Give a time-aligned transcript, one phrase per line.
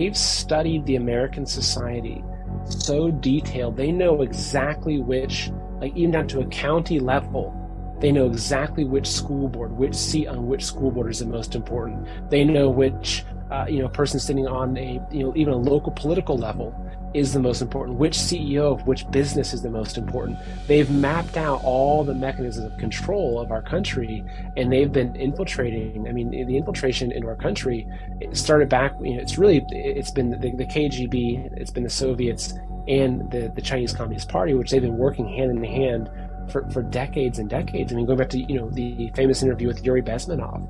[0.00, 2.24] They've studied the American society
[2.64, 3.76] so detailed.
[3.76, 7.54] They know exactly which, like even down to a county level,
[8.00, 11.54] they know exactly which school board, which seat on which school board is the most
[11.54, 12.08] important.
[12.30, 15.92] They know which, uh, you know, person sitting on a, you know, even a local
[15.92, 16.74] political level
[17.14, 17.98] is the most important.
[17.98, 20.38] Which CEO of which business is the most important.
[20.66, 24.24] They've mapped out all the mechanisms of control of our country,
[24.56, 26.06] and they've been infiltrating.
[26.08, 27.86] I mean, the infiltration into our country
[28.32, 28.94] started back.
[29.00, 32.54] You know, it's really it's been the, the KGB, it's been the Soviets,
[32.88, 36.08] and the the Chinese Communist Party, which they've been working hand in hand
[36.50, 37.92] for, for decades and decades.
[37.92, 40.68] I mean, going back to you know the famous interview with Yuri Bezmenov.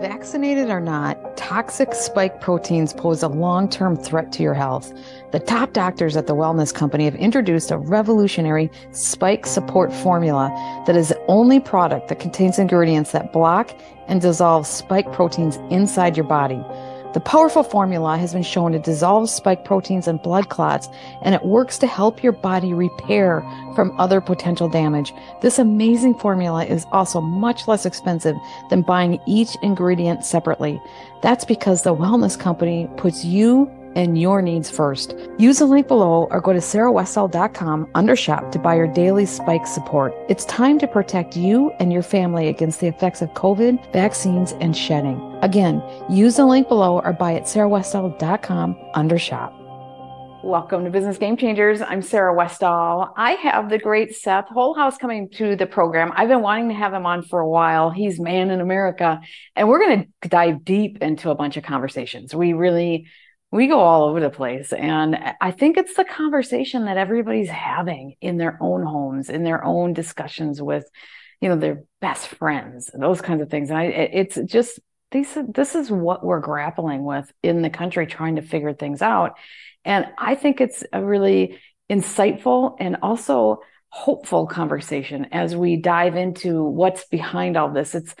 [0.00, 4.92] Vaccinated or not, toxic spike proteins pose a long term threat to your health.
[5.32, 10.50] The top doctors at the Wellness Company have introduced a revolutionary spike support formula
[10.86, 13.72] that is the only product that contains ingredients that block
[14.06, 16.62] and dissolve spike proteins inside your body.
[17.12, 20.88] The powerful formula has been shown to dissolve spike proteins and blood clots,
[21.20, 23.42] and it works to help your body repair
[23.74, 25.12] from other potential damage.
[25.42, 28.36] This amazing formula is also much less expensive
[28.70, 30.80] than buying each ingredient separately.
[31.20, 35.14] That's because the Wellness Company puts you and your needs first.
[35.38, 39.66] Use the link below or go to sarahwestall.com under shop to buy your daily spike
[39.66, 40.14] support.
[40.28, 44.76] It's time to protect you and your family against the effects of COVID, vaccines, and
[44.76, 45.38] shedding.
[45.42, 49.58] Again, use the link below or buy at sarahwestall.com under shop.
[50.44, 51.80] Welcome to Business Game Changers.
[51.80, 53.12] I'm Sarah Westall.
[53.16, 56.10] I have the great Seth Holehouse coming to the program.
[56.16, 57.90] I've been wanting to have him on for a while.
[57.90, 59.20] He's man in America,
[59.54, 62.34] and we're going to dive deep into a bunch of conversations.
[62.34, 63.06] We really
[63.52, 64.72] we go all over the place.
[64.72, 69.62] And I think it's the conversation that everybody's having in their own homes, in their
[69.62, 70.88] own discussions with,
[71.40, 73.68] you know, their best friends, those kinds of things.
[73.68, 74.80] And I, it's just,
[75.10, 79.36] these, this is what we're grappling with in the country, trying to figure things out.
[79.84, 81.58] And I think it's a really
[81.90, 83.60] insightful and also
[83.90, 87.94] hopeful conversation as we dive into what's behind all this.
[87.94, 88.14] It's,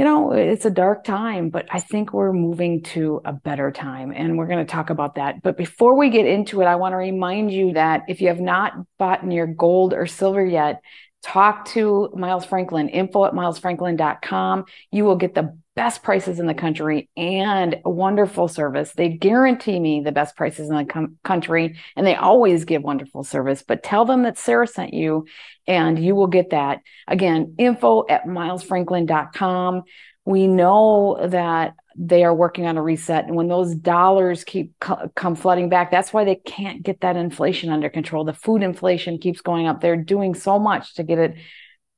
[0.00, 4.14] you know, it's a dark time, but I think we're moving to a better time.
[4.16, 5.42] And we're going to talk about that.
[5.42, 8.40] But before we get into it, I want to remind you that if you have
[8.40, 10.80] not bought your gold or silver yet,
[11.22, 14.64] talk to Miles Franklin, info at milesfranklin.com.
[14.90, 18.92] You will get the best prices in the country and wonderful service.
[18.92, 23.24] They guarantee me the best prices in the com- country and they always give wonderful
[23.24, 23.64] service.
[23.66, 25.24] But tell them that Sarah sent you
[25.66, 26.80] and you will get that.
[27.08, 29.84] Again, info at milesfranklin.com.
[30.26, 33.24] We know that they are working on a reset.
[33.24, 37.16] And when those dollars keep co- come flooding back, that's why they can't get that
[37.16, 38.24] inflation under control.
[38.24, 39.80] The food inflation keeps going up.
[39.80, 41.36] They're doing so much to get it.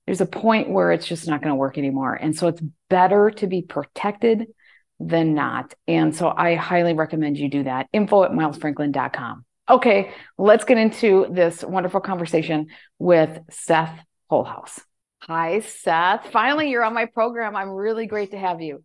[0.07, 2.15] There's a point where it's just not going to work anymore.
[2.15, 4.49] And so it's better to be protected
[4.99, 5.75] than not.
[5.87, 7.89] And so I highly recommend you do that.
[7.93, 9.45] Info at milesfranklin.com.
[9.69, 12.67] Okay, let's get into this wonderful conversation
[12.99, 13.97] with Seth
[14.29, 14.81] Holehouse.
[15.21, 16.31] Hi, Seth.
[16.33, 17.55] Finally, you're on my program.
[17.55, 18.83] I'm really great to have you.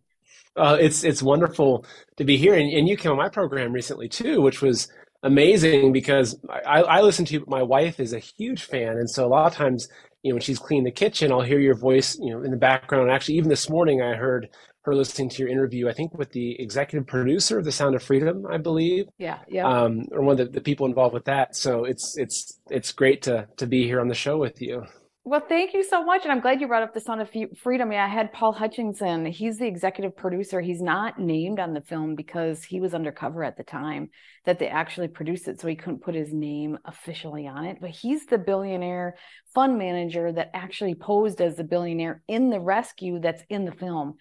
[0.56, 1.84] Uh, it's it's wonderful
[2.16, 4.88] to be here, and, and you came on my program recently too, which was
[5.22, 9.26] amazing because I, I listen to you, my wife is a huge fan, and so
[9.26, 9.88] a lot of times,
[10.28, 12.58] you know, when she's cleaning the kitchen, I'll hear your voice, you know, in the
[12.58, 13.10] background.
[13.10, 14.50] Actually, even this morning, I heard
[14.82, 18.02] her listening to your interview, I think with the executive producer of The Sound of
[18.02, 19.06] Freedom, I believe.
[19.16, 19.66] Yeah, yeah.
[19.66, 21.56] Um, or one of the, the people involved with that.
[21.56, 24.84] So it's it's it's great to to be here on the show with you.
[25.28, 26.22] Well, thank you so much.
[26.22, 27.92] And I'm glad you brought up the Sound of Freedom.
[27.92, 29.26] Yeah, I had Paul Hutchinson.
[29.26, 30.62] He's the executive producer.
[30.62, 34.08] He's not named on the film because he was undercover at the time
[34.46, 35.60] that they actually produced it.
[35.60, 37.76] So he couldn't put his name officially on it.
[37.78, 39.16] But he's the billionaire
[39.54, 44.14] fund manager that actually posed as the billionaire in the rescue that's in the film.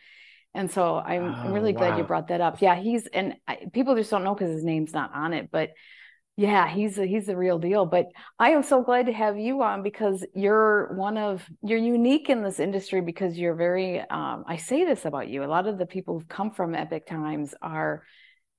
[0.53, 1.79] And so I'm oh, really wow.
[1.87, 2.61] glad you brought that up.
[2.61, 5.51] Yeah, he's, and I, people just don't know because his name's not on it.
[5.53, 5.69] But
[6.37, 7.87] yeah, he's a, he's the real deal.
[7.87, 8.05] But
[8.37, 12.43] I am so glad to have you on because you're one of you're unique in
[12.43, 13.99] this industry because you're very.
[14.01, 15.43] Um, I say this about you.
[15.43, 18.03] A lot of the people who've come from Epoch Times are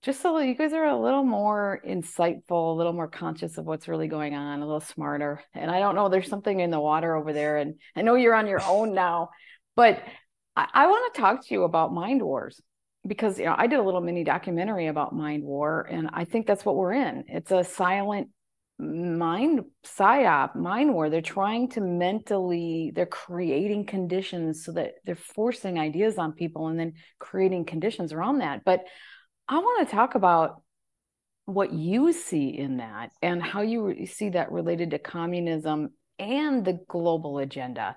[0.02, 3.86] just so you guys are a little more insightful, a little more conscious of what's
[3.86, 5.40] really going on, a little smarter.
[5.54, 7.58] And I don't know, there's something in the water over there.
[7.58, 9.30] And I know you're on your own now,
[9.76, 10.02] but
[10.56, 12.60] I, I want to talk to you about Mind Wars
[13.08, 16.46] because you know I did a little mini documentary about mind war, and I think
[16.46, 17.24] that's what we're in.
[17.28, 18.28] It's a silent
[18.78, 21.10] mind psyop, mind war.
[21.10, 26.78] They're trying to mentally, they're creating conditions so that they're forcing ideas on people and
[26.78, 28.64] then creating conditions around that.
[28.64, 28.84] But
[29.48, 30.62] I want to talk about
[31.46, 36.78] what you see in that and how you see that related to communism and the
[36.88, 37.96] global agenda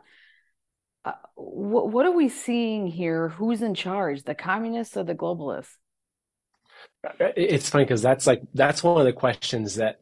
[1.03, 1.11] uh,
[1.51, 3.30] what, what are we seeing here?
[3.30, 5.75] Who's in charge, the communists or the globalists?
[7.19, 10.00] It's funny because that's like that's one of the questions that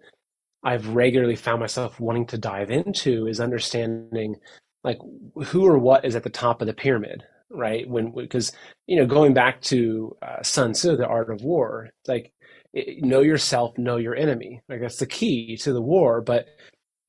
[0.64, 4.36] I've regularly found myself wanting to dive into is understanding
[4.84, 5.00] like
[5.46, 7.90] who or what is at the top of the pyramid, right?
[7.90, 8.52] When because
[8.86, 12.34] you know going back to uh, Sun Tzu, the art of war, like
[12.74, 14.62] know yourself, know your enemy.
[14.70, 16.22] Like that's the key to the war.
[16.22, 16.48] But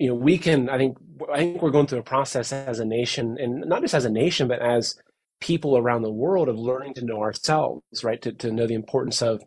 [0.01, 0.97] you know, we can, I think,
[1.31, 4.11] I think we're going through a process as a nation, and not just as a
[4.11, 4.99] nation, but as
[5.41, 8.21] people around the world of learning to know ourselves, right?
[8.23, 9.43] To, to know the importance of,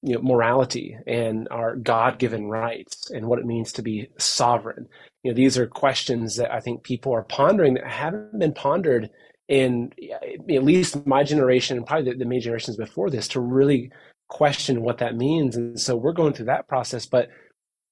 [0.00, 4.88] you know, morality and our God-given rights and what it means to be sovereign.
[5.22, 9.10] You know, these are questions that I think people are pondering that haven't been pondered
[9.48, 13.40] in eh, at least my generation and probably the, the many generations before this to
[13.40, 13.90] really
[14.28, 15.56] question what that means.
[15.56, 17.28] And so we're going through that process, but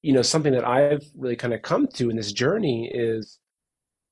[0.03, 3.39] you know, something that I've really kind of come to in this journey is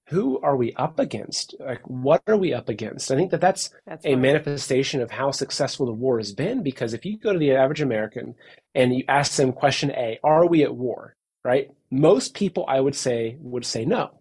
[0.09, 1.55] who are we up against?
[1.59, 3.11] Like, what are we up against?
[3.11, 4.19] I think that that's, that's a right.
[4.19, 6.63] manifestation of how successful the war has been.
[6.63, 8.35] Because if you go to the average American
[8.75, 11.17] and you ask them question A, are we at war?
[11.45, 11.71] Right?
[11.91, 14.21] Most people, I would say, would say no.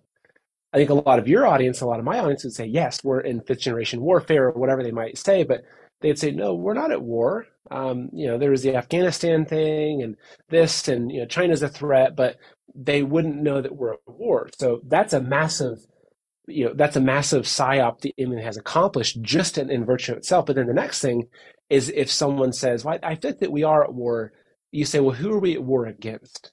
[0.73, 3.03] I think a lot of your audience, a lot of my audience would say, yes,
[3.03, 5.43] we're in fifth generation warfare or whatever they might say.
[5.43, 5.63] But
[6.01, 7.45] they'd say, no, we're not at war.
[7.71, 10.15] Um, you know, there was the Afghanistan thing and
[10.49, 12.37] this, and you know, China's a threat, but
[12.75, 14.49] they wouldn't know that we're at war.
[14.57, 15.79] So that's a massive,
[16.47, 20.19] you know, that's a massive psyop the enemy has accomplished just in, in virtue of
[20.19, 20.45] itself.
[20.45, 21.27] But then the next thing
[21.69, 24.31] is if someone says, well, I think that we are at war,
[24.71, 26.51] you say, well, who are we at war against?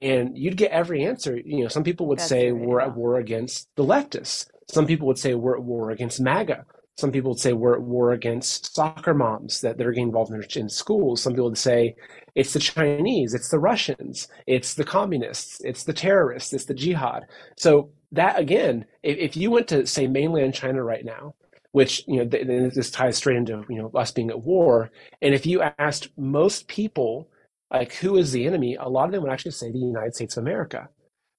[0.00, 1.36] And you'd get every answer.
[1.36, 4.46] You know, some people would that's say we're at war against the leftists.
[4.70, 6.64] Some people would say we're at war against MAGA.
[6.98, 10.42] Some people would say we're at war against soccer moms that, are getting involved in,
[10.56, 11.22] in schools.
[11.22, 11.94] Some people would say
[12.34, 17.26] it's the Chinese, it's the Russians, it's the communists, it's the terrorists, it's the jihad.
[17.56, 21.36] So that again, if, if you went to say mainland China right now,
[21.70, 24.90] which you know this ties straight into you know us being at war,
[25.22, 27.28] and if you asked most people
[27.70, 30.36] like who is the enemy, a lot of them would actually say the United States
[30.36, 30.88] of America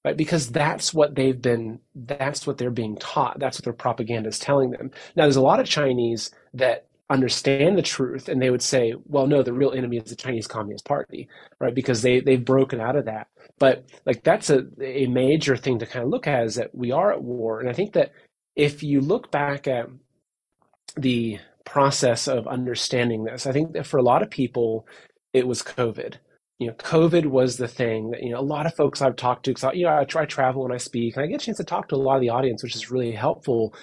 [0.06, 0.18] right?
[0.18, 3.40] Because that's what they've been, that's what they're being taught.
[3.40, 4.92] That's what their propaganda is telling them.
[5.16, 9.28] Now, there's a lot of Chinese that understand the truth and they would say, well,
[9.28, 11.28] no, the real enemy is the Chinese Communist Party,
[11.60, 11.74] right?
[11.74, 13.28] Because they, they've broken out of that.
[13.58, 16.92] But like that's a, a major thing to kind of look at is that we
[16.92, 17.60] are at war.
[17.60, 18.14] And I think that
[18.56, 19.88] if you look back at
[20.96, 24.88] the process of understanding this, I think that for a lot of people,
[25.34, 26.16] it was COVID
[26.60, 29.46] you know, COVID was the thing that, you know, a lot of folks I've talked
[29.46, 31.58] to, because, you know, I try travel when I speak and I get a chance
[31.58, 33.74] to talk to a lot of the audience, which is really helpful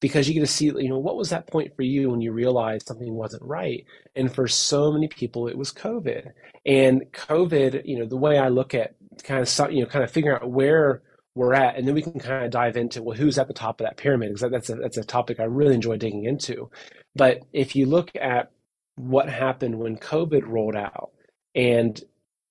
[0.00, 2.32] because you get to see, you know, what was that point for you when you
[2.32, 3.86] realized something wasn't right?
[4.14, 6.30] And for so many people, it was COVID.
[6.66, 10.10] And COVID, you know, the way I look at kind of, you know, kind of
[10.10, 11.02] figuring out where
[11.34, 13.80] we're at, and then we can kind of dive into, well, who's at the top
[13.80, 14.34] of that pyramid?
[14.34, 16.70] Because that's a, that's a topic I really enjoy digging into.
[17.14, 18.50] But if you look at
[18.96, 21.10] what happened when COVID rolled out,
[21.54, 21.98] and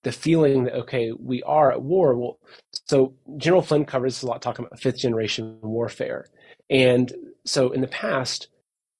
[0.06, 2.38] the feeling that okay we are at war well
[2.84, 6.26] so general flynn covers a lot talking about fifth generation warfare
[6.70, 7.12] and
[7.44, 8.46] so in the past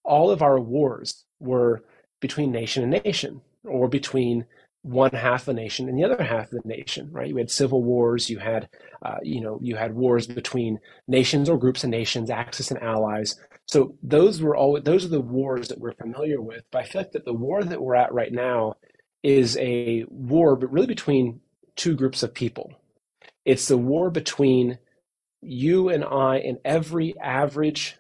[0.03, 1.85] all of our wars were
[2.19, 4.45] between nation and nation or between
[4.83, 7.29] one half of the nation and the other half of the nation, right?
[7.29, 8.69] You had civil wars, you had,
[9.05, 13.35] uh, you know, you had wars between nations or groups of nations, Axis and allies.
[13.67, 16.63] So those were all those are the wars that we're familiar with.
[16.71, 18.77] But I feel like that the war that we're at right now
[19.27, 21.41] is a war, but really between
[21.75, 22.73] two groups of people.
[23.45, 24.79] It's the war between
[25.43, 27.97] you and I and every average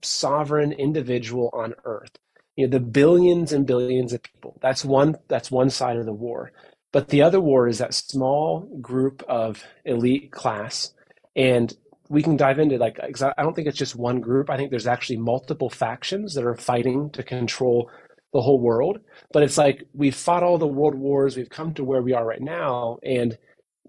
[0.00, 2.12] sovereign individual on earth.
[2.56, 4.58] You know the billions and billions of people.
[4.62, 6.50] That's one that's one side of the war.
[6.92, 10.94] But the other war is that small group of elite class.
[11.36, 11.76] And
[12.08, 14.48] we can dive into like i don't think it's just one group.
[14.48, 17.90] I think there's actually multiple factions that are fighting to control
[18.32, 19.00] the whole world
[19.32, 22.24] but it's like we've fought all the world wars we've come to where we are
[22.24, 23.36] right now and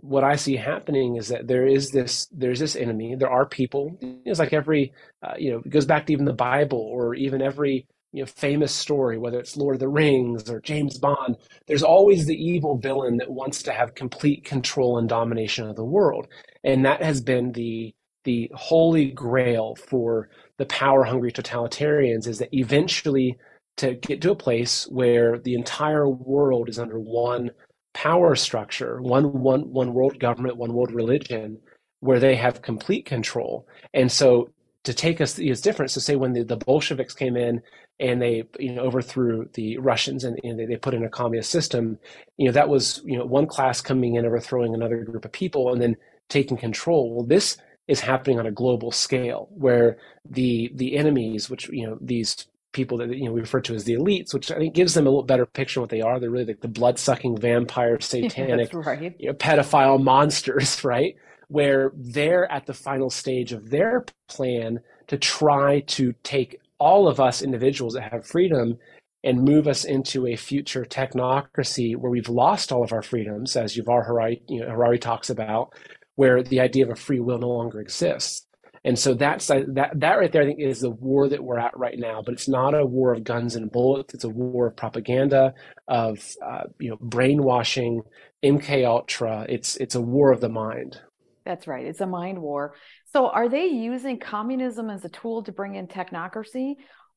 [0.01, 3.15] what I see happening is that there is this there's this enemy.
[3.15, 3.97] There are people.
[4.25, 7.41] It's like every uh, you know it goes back to even the Bible or even
[7.41, 11.83] every you know famous story whether it's lord of the rings or james bond there's
[11.83, 16.27] always the evil villain that wants to have complete control and domination of the world
[16.63, 17.93] and that has been the
[18.25, 23.37] the holy grail for the power hungry totalitarians is that eventually
[23.81, 27.51] to get to a place where the entire world is under one
[27.93, 31.59] power structure one one one world government one world religion
[31.99, 34.49] where they have complete control and so
[34.83, 35.91] to take us is different.
[35.91, 37.61] So say when the, the Bolsheviks came in
[37.99, 41.51] and they you know overthrew the Russians and, and they, they, put in a communist
[41.51, 41.99] system,
[42.37, 45.71] you know that was you know one class coming in overthrowing another group of people
[45.71, 45.95] and then
[46.29, 47.13] taking control.
[47.13, 47.57] Well, this
[47.87, 49.97] is happening on a global scale where
[50.27, 53.83] the the enemies, which you know these people that you know we refer to as
[53.83, 56.19] the elites, which I think gives them a little better picture of what they are.
[56.19, 59.15] They're really like the blood sucking vampire, satanic, right.
[59.19, 61.15] you know, pedophile monsters, right?
[61.51, 67.19] where they're at the final stage of their plan to try to take all of
[67.19, 68.77] us individuals that have freedom
[69.25, 73.75] and move us into a future technocracy where we've lost all of our freedoms, as
[73.75, 75.73] Yuval Harari, you know, Harari talks about,
[76.15, 78.45] where the idea of a free will no longer exists.
[78.83, 81.77] And so that's that that right there, I think, is the war that we're at
[81.77, 82.23] right now.
[82.25, 84.13] But it's not a war of guns and bullets.
[84.13, 85.53] It's a war of propaganda,
[85.87, 88.01] of uh, you know, brainwashing,
[88.43, 89.45] MK Ultra.
[89.47, 90.99] It's it's a war of the mind.
[91.45, 91.85] That's right.
[91.85, 92.75] It's a mind war.
[93.13, 96.75] So are they using communism as a tool to bring in technocracy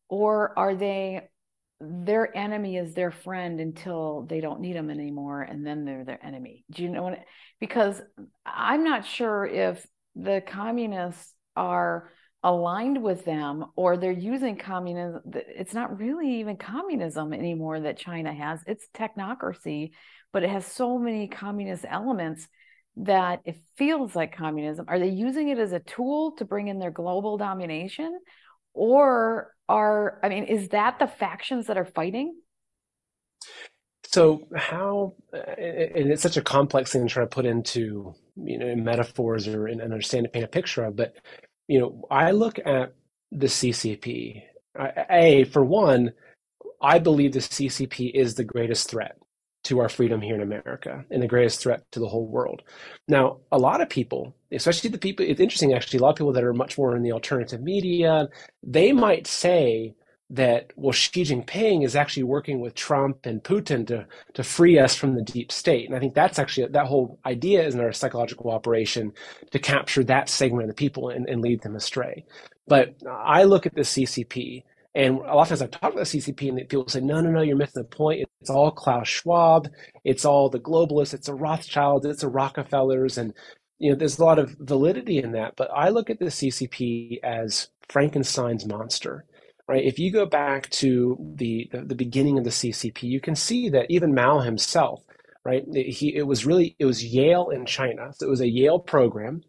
[0.09, 1.29] or are they
[1.81, 6.25] their enemy is their friend until they don't need them anymore and then they're their
[6.25, 6.65] enemy.
[6.71, 7.19] Do you know what
[7.61, 8.01] because
[8.47, 12.11] I'm not sure if the communists are
[12.43, 18.35] aligned with them or they're using communism it's not really even communism anymore that China
[18.35, 18.61] has.
[18.67, 19.93] It's technocracy,
[20.33, 22.47] but it has so many communist elements
[22.97, 26.79] that it feels like communism are they using it as a tool to bring in
[26.79, 28.19] their global domination
[28.73, 32.37] or are i mean is that the factions that are fighting
[34.07, 38.77] so how and it's such a complex thing to try to put into you know
[38.77, 41.17] metaphors or and understand to paint a picture of but
[41.69, 42.95] you know i look at
[43.33, 44.43] the ccp
[45.11, 46.13] a for one
[46.83, 49.17] i believe the ccp is the greatest threat
[49.65, 52.63] to our freedom here in America and the greatest threat to the whole world.
[53.09, 56.35] Now, a lot of people, especially the people, it's interesting actually, a lot of people
[56.35, 58.29] that are much more in the alternative media,
[58.63, 59.95] they might say
[60.31, 64.95] that, well, Xi Jinping is actually working with Trump and Putin to, to free us
[64.95, 65.87] from the deep state.
[65.87, 69.13] And I think that's actually, that whole idea is in our psychological operation
[69.51, 72.25] to capture that segment of the people and, and lead them astray.
[72.67, 74.65] But I look at the CCP
[74.95, 77.31] and a lot of times I've talked about the CCP and people say, no, no,
[77.31, 78.29] no, you're missing the point.
[78.41, 79.69] It's all Klaus Schwab.
[80.05, 81.15] It's all the globalists.
[81.15, 82.07] It's a Rothschild.
[82.07, 83.19] It's a Rockefellers.
[83.19, 83.35] And,
[83.79, 85.55] you know, there's a lot of validity in that.
[85.57, 89.25] But I look at the CCP as Frankenstein's monster,
[89.69, 89.85] right?
[89.85, 93.69] If you go back to the, the, the beginning of the CCP, you can see
[93.71, 95.03] that even Mao himself,
[95.45, 95.65] right?
[95.73, 98.13] He, it was really, it was Yale in China.
[98.15, 99.43] So it was a Yale program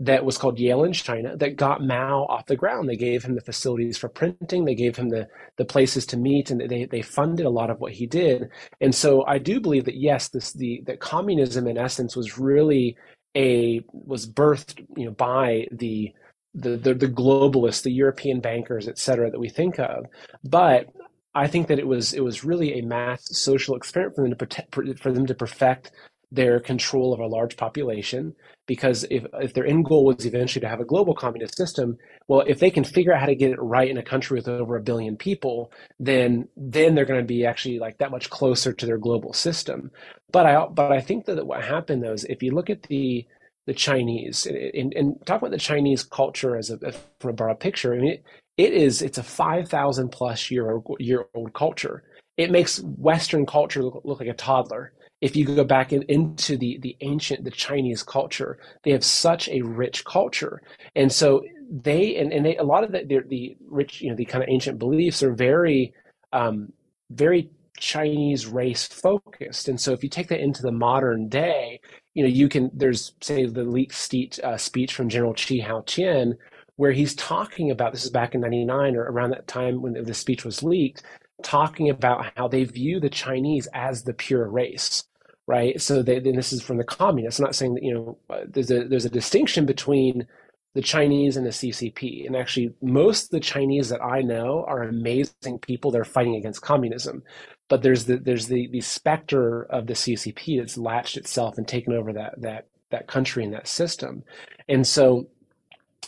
[0.00, 2.88] that was called Yale in China that got Mao off the ground.
[2.88, 6.50] They gave him the facilities for printing, they gave him the the places to meet,
[6.50, 8.48] and they they funded a lot of what he did.
[8.80, 12.96] And so I do believe that yes, this the that communism in essence was really
[13.36, 16.12] a was birthed you know by the
[16.54, 20.06] the, the, the globalists, the European bankers, et cetera, that we think of.
[20.44, 20.88] But
[21.34, 24.36] I think that it was it was really a mass social experiment for them to
[24.36, 25.92] protect, for them to perfect
[26.32, 28.34] their control of a large population
[28.66, 32.40] because if, if their end goal was eventually to have a global communist system well
[32.46, 34.76] if they can figure out how to get it right in a country with over
[34.76, 38.86] a billion people then then they're going to be actually like that much closer to
[38.86, 39.90] their global system
[40.30, 43.26] but i but i think that what happened though is if you look at the
[43.66, 44.46] the chinese.
[44.46, 46.78] And, and talk about the chinese culture as a
[47.20, 47.94] from a broad picture.
[47.94, 48.24] I mean it,
[48.56, 52.04] it is it's a 5000 plus year year old culture.
[52.36, 54.92] It makes western culture look, look like a toddler.
[55.20, 59.48] If you go back in, into the the ancient the Chinese culture, they have such
[59.50, 60.62] a rich culture,
[60.96, 64.16] and so they and, and they a lot of the, the, the rich you know
[64.16, 65.92] the kind of ancient beliefs are very
[66.32, 66.72] um,
[67.10, 71.80] very Chinese race focused, and so if you take that into the modern day,
[72.14, 76.36] you know you can there's say the leaked speech, uh, speech from General Chi Haotian
[76.76, 80.14] where he's talking about this is back in 99 or around that time when the
[80.14, 81.02] speech was leaked
[81.42, 85.04] talking about how they view the chinese as the pure race
[85.50, 85.80] right?
[85.80, 87.40] So they, then this is from the communists.
[87.40, 90.26] I'm not saying that you know uh, there's a there's a distinction between
[90.74, 92.26] the Chinese and the CCP.
[92.26, 95.90] And actually, most of the Chinese that I know are amazing people.
[95.90, 97.24] They're fighting against communism,
[97.70, 101.94] but there's the there's the the specter of the CCP that's latched itself and taken
[101.94, 104.24] over that that that country and that system.
[104.68, 105.28] And so,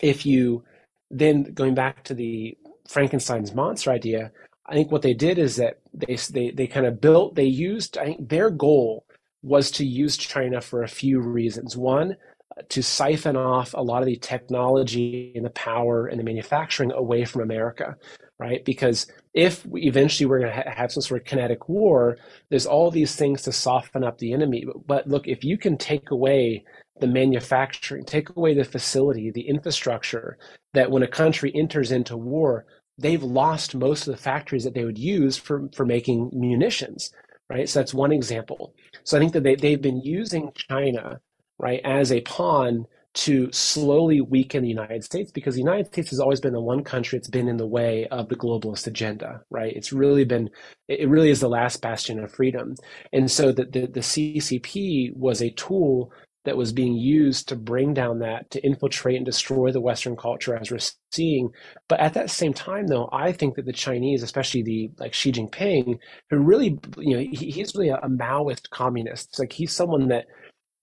[0.03, 0.65] if you
[1.11, 4.33] then going back to the Frankenstein's monster idea,
[4.67, 7.97] I think what they did is that they they they kind of built they used
[7.97, 9.07] I think their goal
[9.43, 11.77] was to use China for a few reasons.
[11.77, 12.17] One,
[12.69, 17.25] to siphon off a lot of the technology and the power and the manufacturing away
[17.25, 17.97] from America,
[18.43, 18.65] right?
[18.65, 22.19] Because if we eventually we're going to ha- have some sort of kinetic war,
[22.51, 24.65] there's all these things to soften up the enemy.
[24.67, 26.65] But, but look, if you can take away
[27.01, 30.39] the manufacturing, take away the facility, the infrastructure,
[30.75, 32.67] that when a country enters into war,
[32.99, 37.13] they've lost most of the factories that they would use for, for making munitions
[37.53, 37.69] right?
[37.69, 38.75] So that's one example.
[39.05, 41.21] So I think that they, they've been using China,
[41.59, 46.21] right, as a pawn to slowly weaken the United States because the United States has
[46.21, 49.75] always been the one country that's been in the way of the globalist agenda, right?
[49.77, 50.49] It's really been,
[50.89, 52.75] it really is the last bastion of freedom.
[53.13, 56.13] And so the, the, the CCP was a tool
[56.45, 60.57] that was being used to bring down that, to infiltrate and destroy the Western culture
[60.57, 60.79] as we're
[61.13, 61.51] seeing.
[61.89, 65.31] But at that same time, though, I think that the Chinese, especially the like Xi
[65.33, 65.99] Jinping,
[66.31, 69.29] who really, you know, he, he's really a, a Maoist communist.
[69.29, 70.27] It's like he's someone that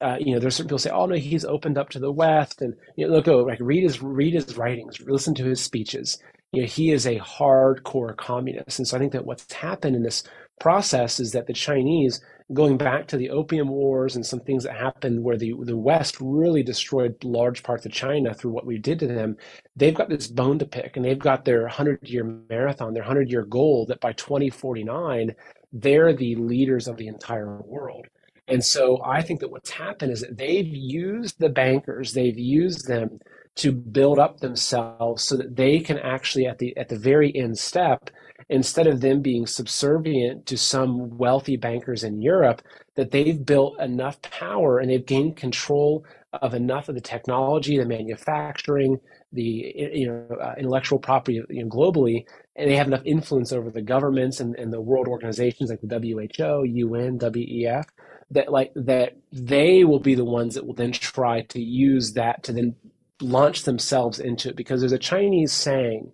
[0.02, 2.62] uh, you know, there's certain people say, "Oh no, he's opened up to the West,"
[2.62, 6.18] and you know, look, oh, like read his read his writings, listen to his speeches.
[6.52, 10.04] You know, he is a hardcore communist, and so I think that what's happened in
[10.04, 10.24] this
[10.60, 12.22] process is that the Chinese
[12.54, 16.18] going back to the opium wars and some things that happened where the, the West
[16.20, 19.38] really destroyed large parts of China through what we did to them,
[19.76, 23.30] they've got this bone to pick and they've got their 100 year marathon, their 100
[23.30, 25.36] year goal that by 2049,
[25.72, 28.08] they're the leaders of the entire world.
[28.50, 32.88] And so I think that what's happened is that they've used the bankers, they've used
[32.88, 33.20] them
[33.56, 37.58] to build up themselves so that they can actually at the at the very end
[37.58, 38.10] step
[38.50, 42.62] instead of them being subservient to some wealthy bankers in Europe,
[42.96, 47.86] that they've built enough power and they've gained control of enough of the technology, the
[47.86, 49.00] manufacturing,
[49.34, 53.70] the you know uh, intellectual property you know, globally, and they have enough influence over
[53.70, 57.86] the governments and, and the world organizations like the WHO, UN, WEF,
[58.32, 62.44] that like that they will be the ones that will then try to use that
[62.44, 62.76] to then
[63.22, 66.12] launch themselves into it because there's a Chinese saying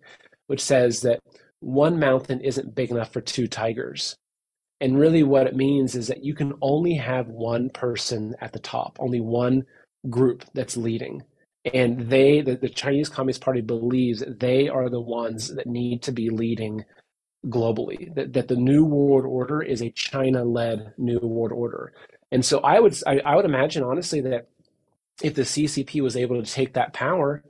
[0.47, 1.19] which says that
[1.60, 4.15] one mountain isn't big enough for two tigers.
[4.82, 8.60] And really, what it means is that you can only have one person at the
[8.60, 9.63] top, only one
[10.10, 11.23] group that's leading.
[11.73, 16.04] And they, the, the Chinese Communist Party, believes that they are the ones that need
[16.04, 16.84] to be leading
[17.47, 18.13] globally.
[18.15, 21.93] That, that the new world order is a China-led new world order.
[22.31, 24.47] And so, I would, I, I would imagine honestly that
[25.21, 27.43] if the CCP was able to take that power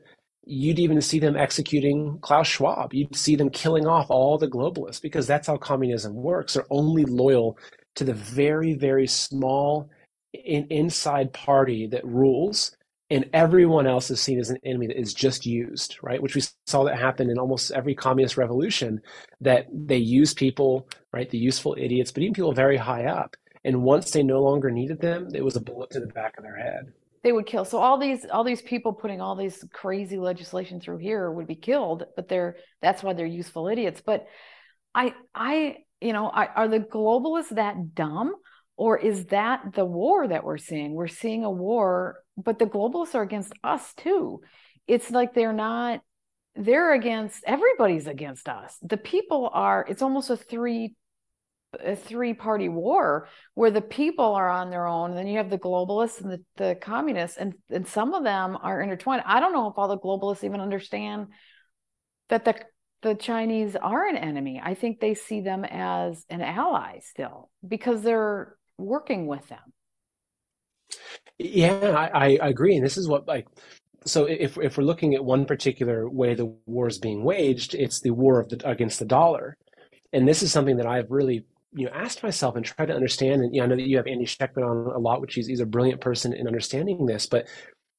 [0.46, 2.94] you'd even see them executing Klaus Schwab.
[2.94, 6.54] You'd see them killing off all the globalists because that's how communism works.
[6.54, 7.58] They're only loyal
[7.96, 9.90] to the very, very small
[10.34, 12.76] in, inside party that rules,
[13.10, 16.22] and everyone else is seen as an enemy that is just used, right?
[16.22, 19.02] Which we saw that happen in almost every communist revolution.
[19.42, 21.30] That they use people, right?
[21.30, 23.36] The useful idiots, but even people very high up.
[23.64, 26.44] And once they no longer needed them, it was a bullet to the back of
[26.44, 26.94] their head
[27.26, 27.66] they would kill.
[27.66, 31.56] So all these all these people putting all these crazy legislation through here would be
[31.56, 34.00] killed, but they're that's why they're useful idiots.
[34.06, 34.28] But
[34.94, 38.36] I I you know, I, are the globalists that dumb
[38.78, 40.94] or is that the war that we're seeing?
[40.94, 44.42] We're seeing a war, but the globalists are against us too.
[44.88, 46.02] It's like they're not
[46.58, 48.78] they're against everybody's against us.
[48.82, 50.96] The people are it's almost a three
[51.84, 55.50] a three party war where the people are on their own and then you have
[55.50, 59.52] the globalists and the, the communists and, and some of them are intertwined i don't
[59.52, 61.28] know if all the globalists even understand
[62.30, 62.56] that the
[63.02, 68.02] the chinese are an enemy i think they see them as an ally still because
[68.02, 69.74] they're working with them
[71.38, 73.48] yeah i, I agree and this is what like
[74.06, 78.02] so if, if we're looking at one particular way the war is being waged it's
[78.02, 79.58] the war of the, against the dollar
[80.14, 83.42] and this is something that i've really you know asked myself and tried to understand.
[83.42, 85.48] And you know, I know that you have Andy Schectman on a lot, which he's,
[85.48, 87.26] he's a brilliant person in understanding this.
[87.26, 87.48] But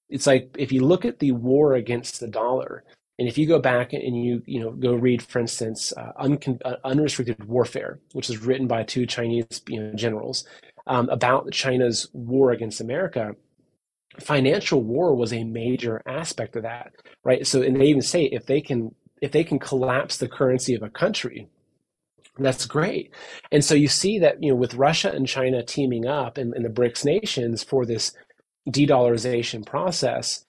[0.09, 2.85] it's like if you look at the war against the dollar,
[3.19, 6.77] and if you go back and you you know go read, for instance, uh, uh,
[6.85, 10.45] Unrestricted Warfare, which is written by two Chinese you know, generals
[10.87, 13.35] um, about China's war against America,
[14.21, 16.93] financial war was a major aspect of that,
[17.25, 17.47] right?
[17.47, 20.83] So, and they even say if they can if they can collapse the currency of
[20.83, 21.49] a country,
[22.39, 23.13] that's great.
[23.51, 26.67] And so you see that you know with Russia and China teaming up and, and
[26.67, 28.13] the BRICS nations for this
[28.71, 30.45] de-dollarization process,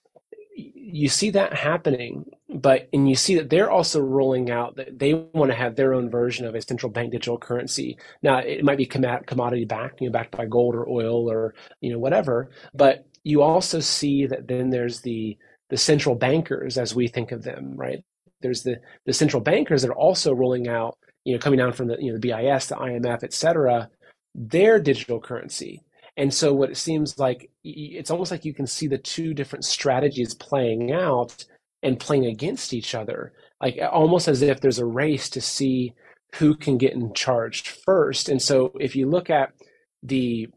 [0.54, 5.14] you see that happening but and you see that they're also rolling out that they
[5.14, 7.98] want to have their own version of a central bank digital currency.
[8.22, 11.92] Now it might be commodity backed you know backed by gold or oil or you
[11.92, 15.36] know whatever but you also see that then there's the
[15.68, 18.02] the central bankers as we think of them right?
[18.40, 21.88] There's the the central bankers that are also rolling out you know coming down from
[21.88, 23.90] the you know the BIS the IMF et cetera
[24.34, 25.82] their digital currency.
[26.16, 29.64] And so what it seems like, it's almost like you can see the two different
[29.64, 31.44] strategies playing out
[31.82, 35.94] and playing against each other, like almost as if there's a race to see
[36.36, 38.28] who can get in charge first.
[38.28, 39.52] And so if you look at
[40.02, 40.48] the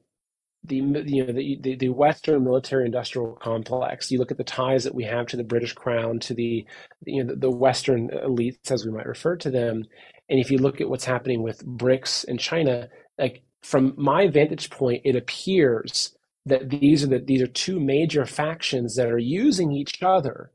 [0.63, 4.11] the you know the, the, Western military industrial complex.
[4.11, 6.65] You look at the ties that we have to the British Crown, to the
[7.05, 9.85] you know the, the Western elites, as we might refer to them,
[10.29, 14.69] and if you look at what's happening with BRICS and China, like from my vantage
[14.69, 19.71] point, it appears that these are the, these are two major factions that are using
[19.71, 20.51] each other,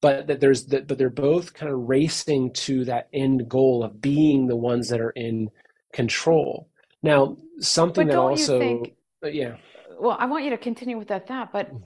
[0.00, 4.00] but that there's that but they're both kind of racing to that end goal of
[4.00, 5.50] being the ones that are in
[5.92, 6.68] control.
[7.02, 9.56] Now, something that also, think, uh, yeah.
[9.98, 11.82] Well, I want you to continue with that thought, but mm.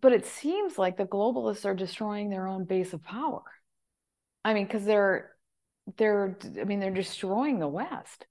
[0.00, 3.42] but it seems like the globalists are destroying their own base of power.
[4.44, 5.32] I mean, because they're
[5.96, 8.26] they're I mean they're destroying the West.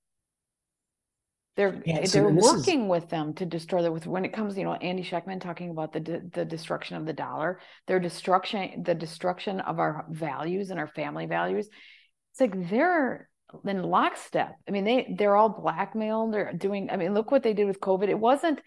[1.58, 2.90] They're yeah, so, they're working is...
[2.90, 5.92] with them to destroy the with when it comes, you know, Andy Schectman talking about
[5.92, 10.88] the the destruction of the dollar, their destruction, the destruction of our values and our
[10.88, 11.68] family values.
[12.32, 13.28] It's like they're
[13.66, 14.56] in lockstep.
[14.68, 16.32] I mean, they they're all blackmailed.
[16.32, 16.92] They're doing.
[16.92, 18.08] I mean, look what they did with COVID.
[18.08, 18.60] It wasn't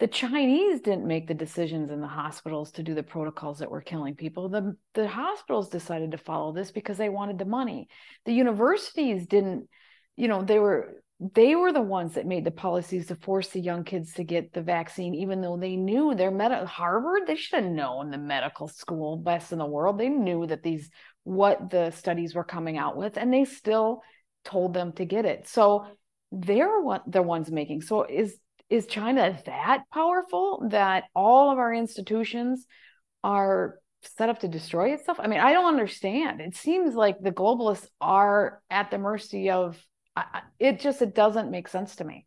[0.00, 3.80] the Chinese didn't make the decisions in the hospitals to do the protocols that were
[3.80, 4.48] killing people.
[4.48, 7.86] The the hospitals decided to follow this because they wanted the money.
[8.24, 9.68] The universities didn't.
[10.16, 13.60] You know, they were they were the ones that made the policies to force the
[13.60, 17.62] young kids to get the vaccine, even though they knew their med Harvard, they should
[17.62, 19.98] have known the medical school best in the world.
[19.98, 20.90] They knew that these
[21.22, 24.02] what the studies were coming out with, and they still
[24.44, 25.48] told them to get it.
[25.48, 25.86] So
[26.32, 27.82] they're what the ones making.
[27.82, 28.36] So is
[28.68, 32.66] is China that powerful that all of our institutions
[33.22, 33.78] are
[34.16, 35.18] set up to destroy itself?
[35.20, 36.40] I mean, I don't understand.
[36.40, 39.80] It seems like the globalists are at the mercy of
[40.16, 42.26] I, it just it doesn't make sense to me.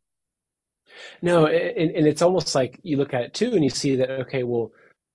[1.21, 4.09] No, and, and it's almost like you look at it too, and you see that
[4.21, 4.71] okay, well,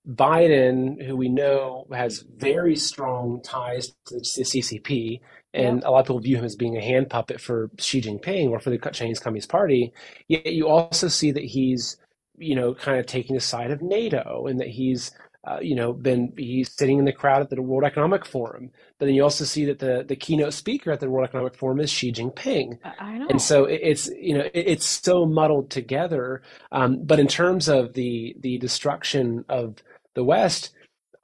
[0.07, 5.19] Biden, who we know has very strong ties to the CCP,
[5.53, 5.87] and yeah.
[5.87, 8.59] a lot of people view him as being a hand puppet for Xi Jinping or
[8.59, 9.93] for the Chinese Communist Party.
[10.27, 11.97] Yet you also see that he's,
[12.37, 15.11] you know, kind of taking the side of NATO, and that he's
[15.45, 18.71] uh, you know, been he's sitting in the crowd at the World Economic Forum.
[18.97, 21.81] But then you also see that the the keynote speaker at the World Economic Forum
[21.81, 22.79] is Xi Jinping.
[22.99, 23.27] I know.
[23.29, 26.41] And so it's you know it, it's so muddled together.
[26.71, 30.71] Um, but in terms of the the destruction of the West,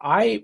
[0.01, 0.43] I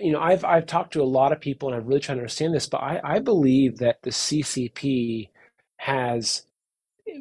[0.00, 2.20] you know I've I've talked to a lot of people and I've really tried to
[2.20, 5.28] understand this, but I, I believe that the CCP
[5.76, 6.42] has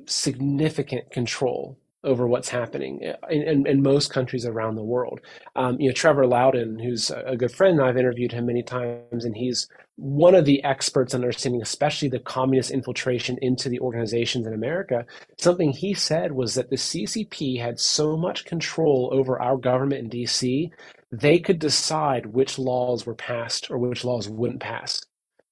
[0.08, 1.78] significant control
[2.08, 5.20] over what's happening in, in, in, most countries around the world.
[5.56, 9.36] Um, you know, Trevor Loudon, who's a good friend, I've interviewed him many times, and
[9.36, 9.68] he's
[9.98, 15.06] one of the experts on understanding, especially the communist infiltration into the organizations in America.
[15.38, 20.10] Something he said was that the CCP had so much control over our government in
[20.10, 20.70] DC,
[21.12, 25.02] they could decide which laws were passed or which laws wouldn't pass,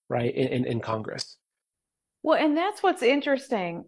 [0.10, 1.38] right, in, in, in Congress.
[2.24, 3.86] Well, and that's what's interesting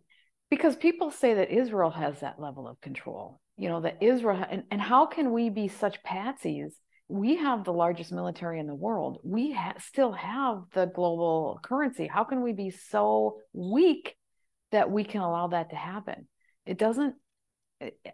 [0.50, 3.42] because people say that Israel has that level of control.
[3.58, 6.74] You know, that Israel, and, and how can we be such patsies?
[7.08, 9.20] We have the largest military in the world.
[9.24, 12.06] We ha- still have the global currency.
[12.06, 14.16] How can we be so weak
[14.72, 16.28] that we can allow that to happen?
[16.66, 17.16] It doesn't,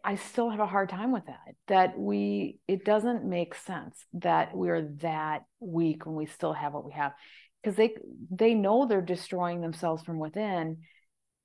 [0.03, 1.55] I still have a hard time with that.
[1.67, 6.85] That we, it doesn't make sense that we're that weak when we still have what
[6.85, 7.13] we have.
[7.61, 7.95] Because they
[8.29, 10.79] they know they're destroying themselves from within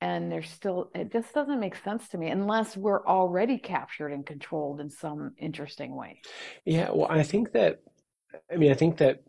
[0.00, 4.26] and there's still it just doesn't make sense to me unless we're already captured and
[4.26, 6.20] controlled in some interesting way
[6.64, 7.80] yeah well i think that
[8.52, 9.22] i mean i think that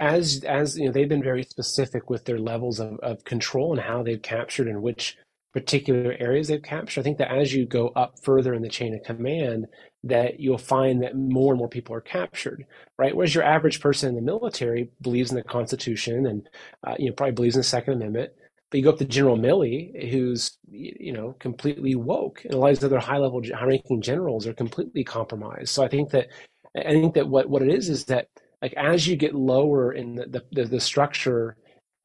[0.00, 3.82] as as you know, they've been very specific with their levels of, of control and
[3.82, 5.16] how they've captured and which
[5.52, 7.00] particular areas they've captured.
[7.00, 9.66] I think that as you go up further in the chain of command,
[10.04, 12.64] that you'll find that more and more people are captured,
[12.98, 13.14] right?
[13.14, 16.48] Whereas your average person in the military believes in the Constitution and
[16.86, 18.32] uh, you know probably believes in the Second Amendment,
[18.70, 22.70] but you go up to General Milley, who's you know completely woke, and a lot
[22.70, 25.68] of these other high-level, high-ranking generals are completely compromised.
[25.70, 26.28] So I think that
[26.76, 28.28] I think that what what it is is that
[28.62, 31.56] like as you get lower in the the, the structure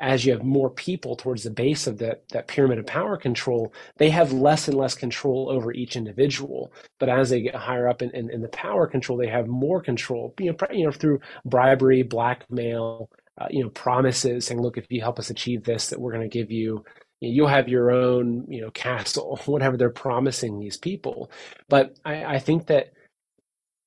[0.01, 3.73] as you have more people towards the base of that, that pyramid of power control,
[3.97, 6.73] they have less and less control over each individual.
[6.99, 9.81] But as they get higher up in, in, in the power control, they have more
[9.81, 14.85] control, you know, you know through bribery, blackmail, uh, you know, promises saying, look, if
[14.89, 16.83] you help us achieve this, that we're going to give you,
[17.21, 21.31] you'll have your own, you know, castle, whatever they're promising these people.
[21.69, 22.93] But I, I think that,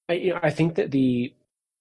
[0.08, 1.34] I, you know, I think that the,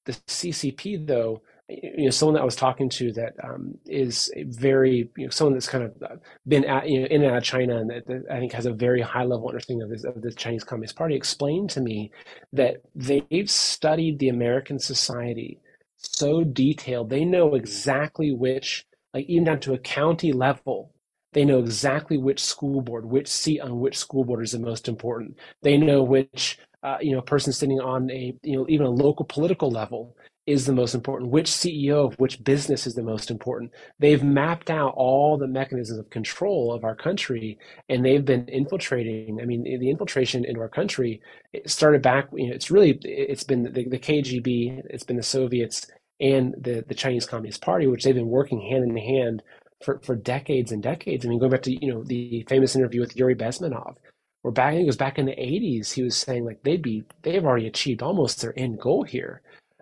[0.06, 5.10] the CCP though, you know someone that I was talking to that um, is very
[5.18, 6.16] you know someone that's kind of uh,
[6.48, 8.66] been at, you know in and out of China and that, that I think has
[8.66, 12.12] a very high level understanding of, this, of the Chinese Communist Party explained to me
[12.54, 15.60] that they've studied the American society
[15.98, 17.10] so detailed.
[17.10, 20.94] They know exactly which like even down to a county level
[21.34, 24.88] they know exactly which school board which seat on which school board is the most
[24.88, 25.38] important.
[25.62, 29.26] They know which uh, you know person sitting on a you know even a local
[29.26, 30.17] political level
[30.48, 33.70] is the most important, which CEO of which business is the most important.
[34.00, 39.40] They've mapped out all the mechanisms of control of our country and they've been infiltrating.
[39.42, 41.22] I mean, the infiltration into our country
[41.66, 45.86] started back, you know, it's really, it's been the, the KGB, it's been the Soviets
[46.22, 49.44] and the, the Chinese Communist Party, which they've been working hand in hand
[49.84, 51.26] for, for decades and decades.
[51.26, 53.98] I mean, going back to, you know, the famous interview with Yuri Bezmenov,
[54.44, 57.44] where back, it was back in the 80s, he was saying like they'd be, they've
[57.44, 59.42] already achieved almost their end goal here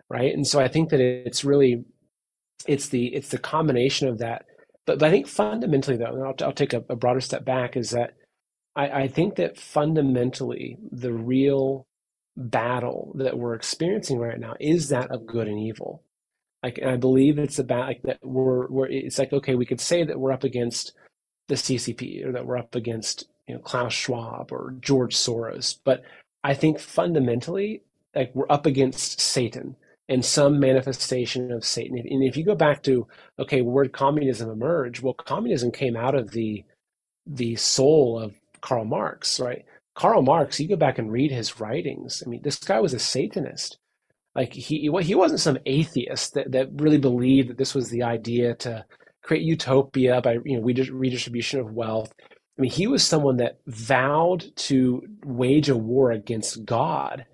[0.09, 0.33] right?
[0.33, 1.83] And so I think that it's really
[2.67, 4.45] it's the it's the combination of that.
[4.85, 7.75] But, but I think fundamentally, though, and I'll, I'll take a, a, broader step back,
[7.75, 8.13] is that
[8.75, 11.87] I, I think that fundamentally the real
[12.37, 16.03] battle that we're experiencing right now is that of good and evil.
[16.61, 20.03] Like, I believe it's about like that we're we're it's like okay, we could say
[20.03, 20.93] that we're up against
[21.47, 26.01] the CCP or that we're up against you know Klaus Schwab or George Soros, but
[26.43, 27.83] I think fundamentally
[28.15, 29.75] like we're up against Satan
[30.07, 31.97] and some manifestation of Satan.
[31.97, 33.07] And if you go back to,
[33.39, 35.01] okay, where did communism emerge?
[35.01, 36.63] Well, communism came out of the
[37.27, 39.65] the soul of Karl Marx, right?
[39.95, 42.21] Karl Marx, you go back and read his writings.
[42.25, 43.79] I mean, this guy was a Satanist.
[44.35, 48.53] Like he he wasn't some atheist that, that really believed that this was the idea
[48.55, 48.85] to
[49.23, 52.13] create utopia by you know redistribution of wealth.
[52.57, 57.25] I mean, he was someone that vowed to wage a war against God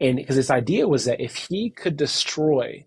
[0.00, 2.84] and because this idea was that if he could destroy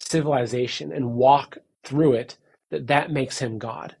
[0.00, 2.38] civilization and walk through it,
[2.70, 3.96] that that makes him God,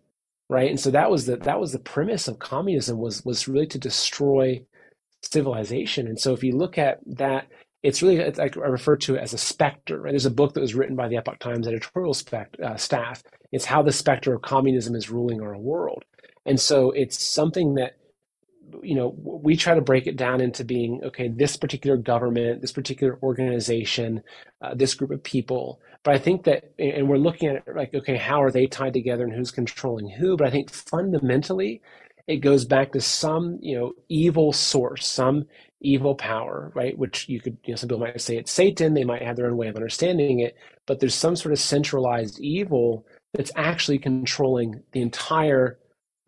[0.48, 0.70] right?
[0.70, 3.78] And so that was the that was the premise of communism was was really to
[3.78, 4.62] destroy
[5.22, 6.06] civilization.
[6.08, 7.48] And so if you look at that,
[7.82, 10.00] it's really it's I refer to it as a specter.
[10.00, 10.12] Right?
[10.12, 12.16] There's a book that was written by the Epoch Times editorial
[12.64, 13.22] uh, staff.
[13.52, 16.04] It's how the specter of communism is ruling our world.
[16.46, 17.97] And so it's something that
[18.82, 22.72] you know we try to break it down into being okay this particular government this
[22.72, 24.22] particular organization
[24.62, 25.80] uh, this group of people.
[26.02, 28.92] But i think that and we're looking at it like okay how are they tied
[28.94, 30.36] together and who's controlling who?
[30.36, 31.82] But i think fundamentally
[32.26, 35.46] it goes back to some you know evil source some
[35.80, 36.96] evil power right?
[36.98, 38.94] Which you could you know some people might say it's satan.
[38.94, 40.56] They might have their own way of understanding it.
[40.86, 45.78] But there's some sort of centralized evil that's actually controlling the entire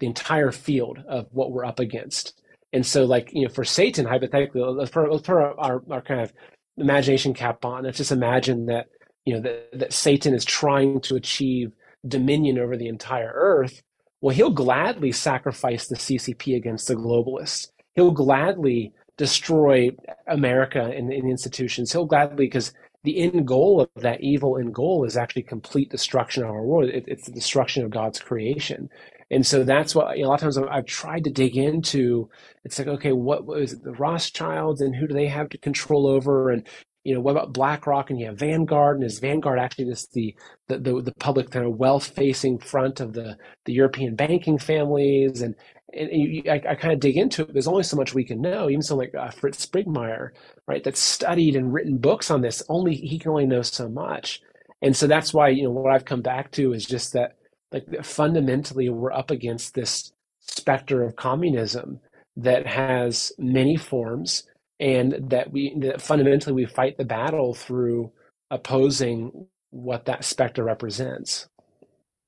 [0.00, 2.40] the entire field of what we're up against.
[2.72, 6.32] And so, like, you know, for Satan, hypothetically, let's put, our, our, kind of
[6.76, 7.84] imagination cap on.
[7.84, 8.86] Let's just imagine that,
[9.24, 11.72] you know, that, that Satan is trying to achieve
[12.06, 13.82] dominion over the entire earth.
[14.20, 17.68] Well, he'll gladly sacrifice the CCP against the globalists.
[17.94, 19.90] He'll gladly destroy
[20.26, 21.92] America and, and institutions.
[21.92, 26.44] He'll gladly, because the end goal of that evil end goal is actually complete destruction
[26.44, 26.90] of our world.
[26.90, 28.90] It, it's the destruction of God's creation.
[29.30, 31.56] And so that's what you know, a lot of times I've, I've, tried to dig
[31.56, 32.28] into.
[32.64, 36.50] It's like, okay, what was the Rothschilds and who do they have to control over?
[36.50, 36.66] And
[37.04, 40.34] you know, what about BlackRock and you have Vanguard and is Vanguard actually just the
[40.68, 45.42] the the, the public kind of wealth facing front of the the European banking families
[45.42, 45.54] and
[45.92, 47.52] and you, I, I, kind of dig into it.
[47.52, 48.68] There's only so much we can know.
[48.68, 50.30] Even someone like uh, Fritz Springmeier,
[50.68, 52.62] right, that's studied and written books on this.
[52.68, 54.40] Only he can only know so much,
[54.82, 57.36] and so that's why you know what I've come back to is just that
[57.72, 62.00] like fundamentally we're up against this specter of communism
[62.36, 64.44] that has many forms
[64.78, 68.10] and that we that fundamentally we fight the battle through
[68.50, 71.48] opposing what that specter represents.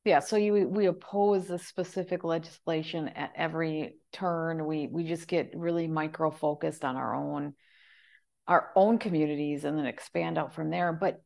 [0.05, 4.67] Yeah, so you we oppose the specific legislation at every turn.
[4.67, 7.55] We we just get really micro focused on our own
[8.49, 10.93] our own communities and then expand out from there.
[10.93, 11.23] But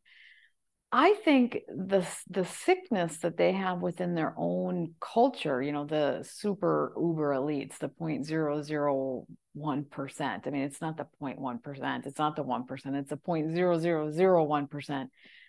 [0.93, 6.25] I think the the sickness that they have within their own culture, you know, the
[6.31, 10.47] super uber elites, the 0.001%.
[10.47, 15.09] I mean, it's not the 0.1%, it's not the 1%, it's the 0.0001%.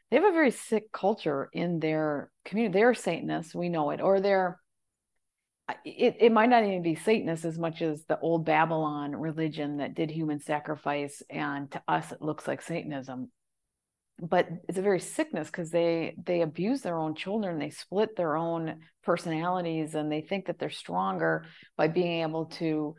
[0.10, 2.80] They have a very sick culture in their community.
[2.80, 4.60] They're Satanists, we know it, or they're
[5.84, 9.96] it, it might not even be Satanist as much as the old Babylon religion that
[9.96, 11.22] did human sacrifice.
[11.30, 13.30] And to us, it looks like Satanism
[14.20, 18.36] but it's a very sickness because they they abuse their own children they split their
[18.36, 22.96] own personalities and they think that they're stronger by being able to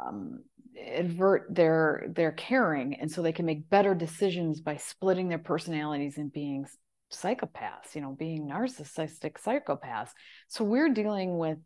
[0.00, 0.40] um,
[0.74, 6.16] invert their their caring and so they can make better decisions by splitting their personalities
[6.16, 6.64] and being
[7.12, 10.10] psychopaths you know being narcissistic psychopaths.
[10.48, 11.58] So we're dealing with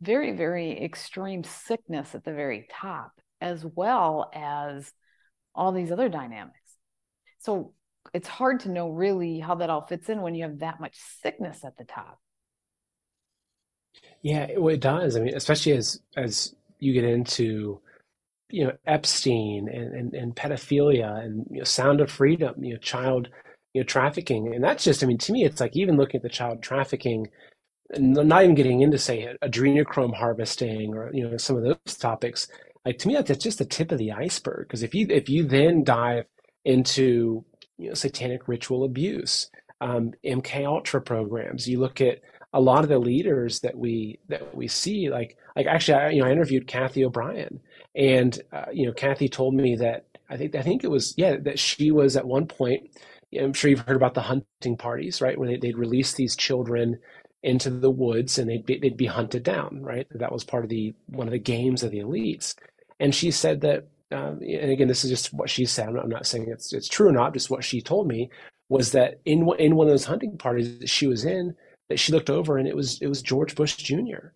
[0.00, 4.92] very very extreme sickness at the very top as well as
[5.54, 6.54] all these other dynamics.
[7.38, 7.72] So
[8.12, 10.96] it's hard to know really how that all fits in when you have that much
[11.22, 12.18] sickness at the top.
[14.22, 15.16] Yeah, well, it does.
[15.16, 17.80] I mean, especially as as you get into
[18.50, 22.78] you know Epstein and and, and pedophilia and you know Sound of Freedom, you know
[22.78, 23.28] child
[23.74, 25.02] you know trafficking, and that's just.
[25.02, 27.28] I mean, to me, it's like even looking at the child trafficking,
[27.98, 32.48] not even getting into say adrenochrome harvesting or you know some of those topics.
[32.84, 34.66] Like to me, that's just the tip of the iceberg.
[34.66, 36.24] Because if you if you then dive
[36.64, 37.44] into
[37.78, 41.68] you know, satanic ritual abuse, um, MK Ultra programs.
[41.68, 42.20] You look at
[42.52, 46.22] a lot of the leaders that we that we see, like like actually, I, you
[46.22, 47.60] know, I interviewed Cathy O'Brien,
[47.94, 51.36] and uh, you know, Cathy told me that I think I think it was yeah
[51.42, 52.90] that she was at one point.
[53.38, 55.38] I'm sure you've heard about the hunting parties, right?
[55.38, 56.98] Where they, they'd release these children
[57.42, 60.06] into the woods and they'd be, they'd be hunted down, right?
[60.10, 62.54] That was part of the one of the games of the elites.
[62.98, 65.88] And she said that um, and again, this is just what she said.
[65.88, 67.32] I'm not, I'm not, saying it's it's true or not.
[67.32, 68.30] Just what she told me
[68.68, 71.54] was that in in one of those hunting parties that she was in,
[71.88, 74.28] that she looked over and it was it was George Bush Jr.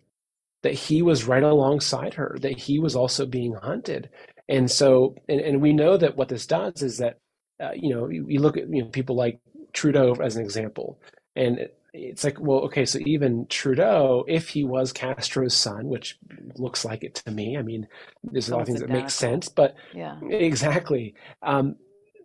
[0.63, 2.37] That he was right alongside her.
[2.41, 4.09] That he was also being hunted.
[4.49, 7.17] And so, and, and we know that what this does is that,
[7.63, 9.39] uh, you know, you, you look at you know people like
[9.71, 10.99] Trudeau as an example,
[11.35, 16.17] and it's like, well, okay, so even Trudeau, if he was Castro's son, which
[16.55, 17.87] looks like it to me, I mean,
[18.23, 21.15] there's a lot of things that make sense, but yeah, exactly.
[21.41, 21.75] Um,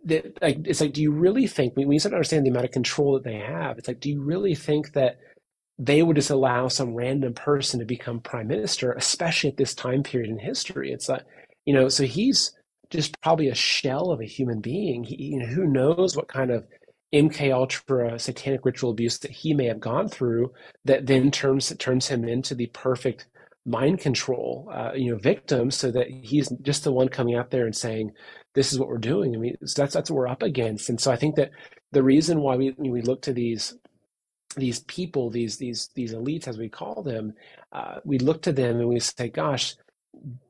[0.05, 2.65] that like it's like, do you really think when you start to understand the amount
[2.65, 5.19] of control that they have, it's like, do you really think that
[5.77, 10.01] they would just allow some random person to become prime minister, especially at this time
[10.01, 10.91] period in history?
[10.91, 11.23] It's like,
[11.65, 12.53] you know, so he's
[12.89, 15.03] just probably a shell of a human being.
[15.03, 16.65] He, you know, who knows what kind of
[17.13, 20.51] MK Ultra satanic ritual abuse that he may have gone through
[20.85, 23.27] that then turns turns him into the perfect
[23.65, 27.65] mind control uh, you know victim so that he's just the one coming out there
[27.65, 28.11] and saying
[28.55, 29.35] this is what we're doing.
[29.35, 30.89] I mean that's that's what we're up against.
[30.89, 31.51] And so i think that
[31.91, 33.75] the reason why we we look to these
[34.57, 37.33] these people these these these elites as we call them
[37.71, 39.75] uh, we look to them and we say gosh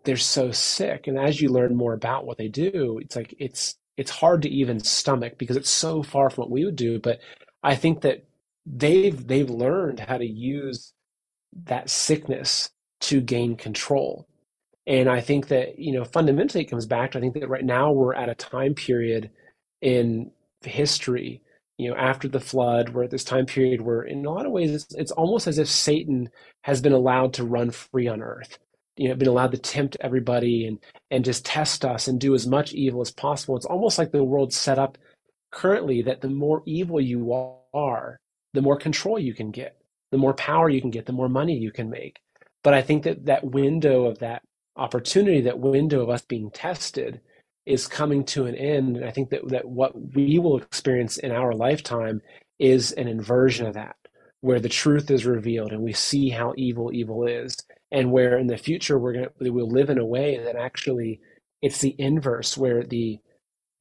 [0.06, 1.08] they're so sick.
[1.08, 4.50] And as you learn more about what they do it's like it's it's hard to
[4.50, 7.00] even stomach because it's so far from what we would do.
[7.00, 7.20] But
[7.64, 8.26] I think that
[8.66, 10.94] they've they've learned how to use
[11.66, 12.70] that sickness
[13.02, 14.28] to gain control.
[14.88, 17.66] And I think that, you know, fundamentally it comes back to I think that right
[17.66, 19.32] now we're at a time period
[19.82, 20.32] in
[20.64, 21.42] history,
[21.78, 24.52] you know, after the flood, we're at this time period where in a lot of
[24.52, 26.30] ways it's, it's almost as if Satan
[26.64, 28.60] has been allowed to run free on earth
[28.98, 30.80] you know been allowed to tempt everybody and
[31.12, 33.56] and just test us and do as much evil as possible.
[33.56, 34.98] It's almost like the world's set up
[35.52, 37.32] currently that the more evil you
[37.74, 38.20] are
[38.54, 39.78] the more control you can get
[40.12, 42.20] the more power you can get the more money you can make.
[42.64, 44.42] But i think that that window of that
[44.76, 47.22] opportunity that window of us being tested
[47.66, 48.98] is coming to an end.
[48.98, 52.22] And i think that that what we will experience in our lifetime
[52.60, 53.96] is an inversion of that
[54.42, 57.56] where the truth is revealed and we see how evil evil is
[57.92, 61.20] and where in the future we're going to we'll live in a way that actually
[61.62, 63.20] it's the inverse where the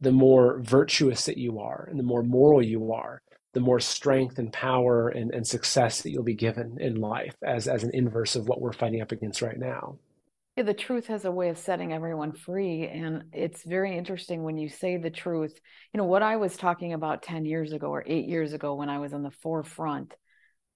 [0.00, 3.22] the more virtuous that you are and the more moral you are
[3.54, 7.68] the more strength and power and, and success that you'll be given in life as
[7.68, 9.98] as an inverse of what we're fighting up against right now
[10.56, 12.88] yeah, the truth has a way of setting everyone free.
[12.88, 15.60] And it's very interesting when you say the truth.
[15.92, 18.88] You know, what I was talking about 10 years ago or eight years ago when
[18.88, 20.14] I was on the forefront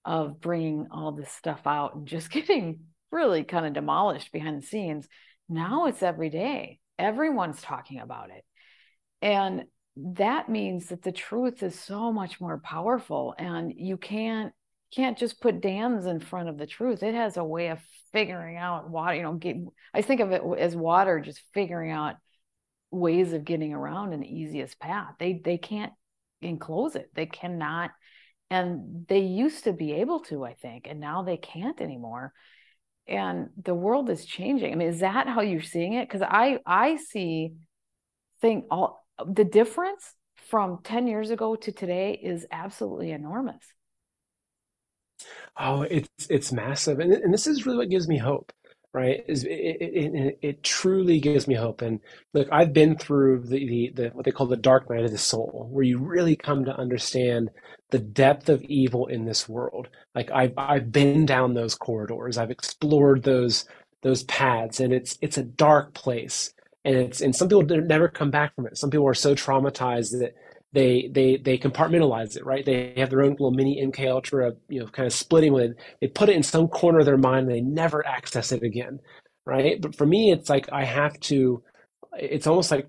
[0.05, 2.81] of bringing all this stuff out and just getting
[3.11, 5.09] really kind of demolished behind the scenes.
[5.49, 6.81] Now it's every day.
[6.99, 8.45] Everyone's talking about it.
[9.23, 9.65] And
[9.97, 14.53] that means that the truth is so much more powerful and you can't
[14.95, 17.79] can't just put dams in front of the truth it has a way of
[18.13, 19.57] figuring out water you know get,
[19.95, 22.17] i think of it as water just figuring out
[22.91, 25.93] ways of getting around in the easiest path they they can't
[26.41, 27.91] enclose it they cannot
[28.51, 32.33] and they used to be able to i think and now they can't anymore
[33.09, 34.73] and the world is changing.
[34.73, 36.09] I mean is that how you're seeing it?
[36.09, 37.53] Because i i see
[38.41, 43.65] think all the difference from 10 years ago to today is absolutely enormous.
[45.59, 48.53] Oh, it's it's massive, and and this is really what gives me hope,
[48.93, 49.25] right?
[49.29, 51.83] It, it, it truly gives me hope.
[51.83, 52.01] And
[52.35, 55.19] look, I've been through the, the the what they call the dark night of the
[55.19, 57.51] soul, where you really come to understand
[57.91, 59.89] the depth of evil in this world.
[60.15, 63.67] Like I've I've been down those corridors, I've explored those
[64.03, 66.53] those paths, and it's it's a dark place
[66.85, 68.79] and it's and some people never come back from it.
[68.79, 70.35] Some people are so traumatized that
[70.73, 72.65] they they they compartmentalize it, right?
[72.65, 75.73] They have their own little mini MK Ultra, you know, kind of splitting with.
[76.01, 79.01] They put it in some corner of their mind and they never access it again,
[79.47, 79.81] right?
[79.81, 81.63] But for me, it's like I have to.
[82.19, 82.89] It's almost like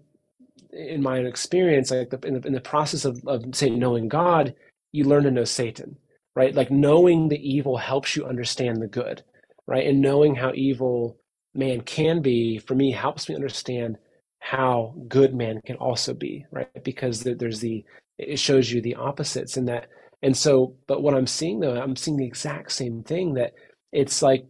[0.71, 4.55] in my experience, like the, in, the, in the process of of knowing God,
[4.91, 5.97] you learn to know Satan,
[6.36, 6.53] right?
[6.55, 9.23] Like knowing the evil helps you understand the good,
[9.67, 9.88] right?
[9.88, 11.17] And knowing how evil
[11.55, 13.97] man can be for me helps me understand
[14.42, 16.84] how good man can also be right?
[16.84, 17.86] Because there's the
[18.20, 19.88] it shows you the opposites in that.
[20.24, 23.54] And so but what i'm seeing though i'm seeing the exact same thing that
[23.92, 24.46] it's like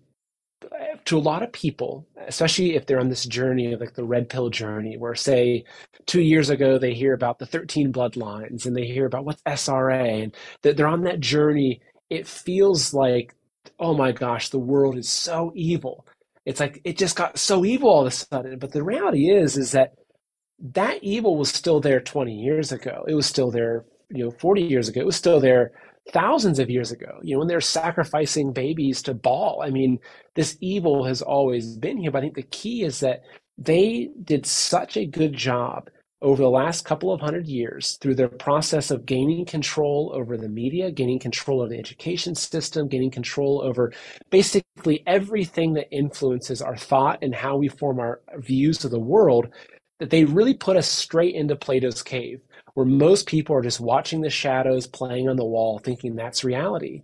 [1.06, 4.30] to a lot of people especially if they're on this journey of like the red
[4.30, 5.64] pill journey where say
[6.06, 10.04] two years ago they hear about the 13 bloodlines and they hear about what's sra
[10.04, 13.36] and that they're on that journey it feels like
[13.80, 16.06] oh my gosh the world is so evil
[16.46, 18.58] it's like it just got so evil all of a sudden.
[18.60, 19.94] But the reality is, is that
[20.74, 23.04] that evil was still there 20 years ago.
[23.08, 25.02] It was still there, you know, 40 years ago.
[25.02, 25.72] It was still there
[26.12, 27.20] thousands of years ago.
[27.22, 29.62] You know, when they're sacrificing babies to Baal.
[29.64, 30.00] I mean,
[30.36, 32.12] this evil has always been here.
[32.12, 33.22] But I think the key is that
[33.58, 35.89] they did such a good job
[36.22, 40.47] over the last couple of hundred years through the process of gaining control over the
[40.49, 43.91] media, gaining control of the education system, gaining control over
[44.30, 49.47] basically everything that influences our thought and how we form our views of the world,
[49.99, 52.39] that they really put us straight into Plato's cave,
[52.76, 57.01] where most people are just watching the shadows playing on the wall, thinking that's reality.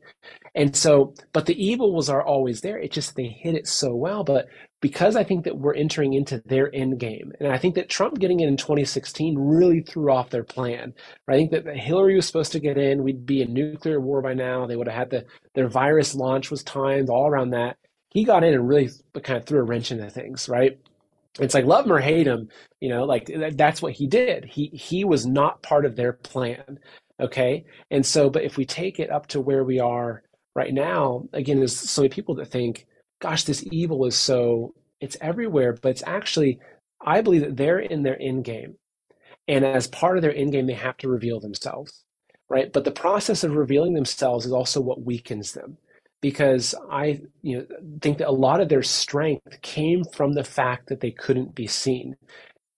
[0.55, 2.79] And so, but the evil was are always there.
[2.79, 4.23] It just they hit it so well.
[4.23, 4.47] But
[4.81, 8.19] because I think that we're entering into their end game, and I think that Trump
[8.19, 10.93] getting in in 2016 really threw off their plan.
[11.27, 14.33] I think that Hillary was supposed to get in, we'd be in nuclear war by
[14.33, 14.67] now.
[14.67, 15.25] They would have had the
[15.55, 17.77] their virus launch was timed all around that.
[18.09, 18.89] He got in and really
[19.23, 20.79] kind of threw a wrench into things, right?
[21.39, 22.49] It's like love him or hate him,
[22.81, 24.45] you know, like that's what he did.
[24.45, 26.79] He he was not part of their plan,
[27.19, 27.65] okay.
[27.91, 30.23] And so, but if we take it up to where we are
[30.55, 32.87] right now, again, there's so many people that think,
[33.19, 36.59] gosh, this evil is so, it's everywhere, but it's actually,
[37.05, 38.75] I believe that they're in their end game.
[39.47, 42.03] And as part of their end game, they have to reveal themselves,
[42.49, 42.71] right?
[42.71, 45.77] But the process of revealing themselves is also what weakens them
[46.21, 47.65] because I you know,
[48.01, 51.67] think that a lot of their strength came from the fact that they couldn't be
[51.67, 52.15] seen.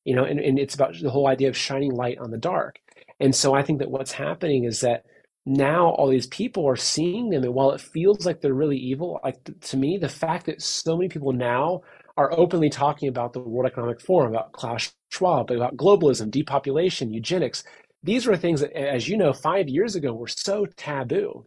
[0.05, 2.79] You know, and, and it's about the whole idea of shining light on the dark.
[3.19, 5.05] And so I think that what's happening is that
[5.45, 9.19] now all these people are seeing them and while it feels like they're really evil
[9.23, 11.81] like to me the fact that so many people now
[12.17, 17.63] are openly talking about the world economic forum about klaus schwab about globalism depopulation eugenics
[18.03, 21.45] these were things that as you know five years ago were so taboo.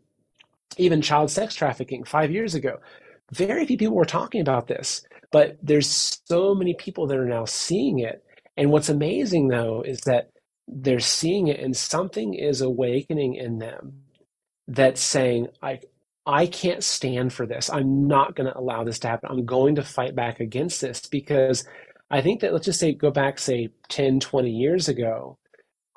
[0.79, 2.79] Even child sex trafficking five years ago.
[3.33, 7.47] Very few people were talking about this but there's so many people that are now
[7.47, 8.25] seeing it.
[8.59, 10.32] And what's amazing though is that
[10.69, 14.03] they're seeing it and something is awakening in them
[14.69, 15.79] that's saying i
[16.27, 17.71] i can't stand for this.
[17.71, 19.31] I'm not going to allow this to happen.
[19.31, 21.07] I'm going to fight back against this.
[21.07, 21.65] Because
[22.11, 25.39] i think that let's just say go back say 10 20 years ago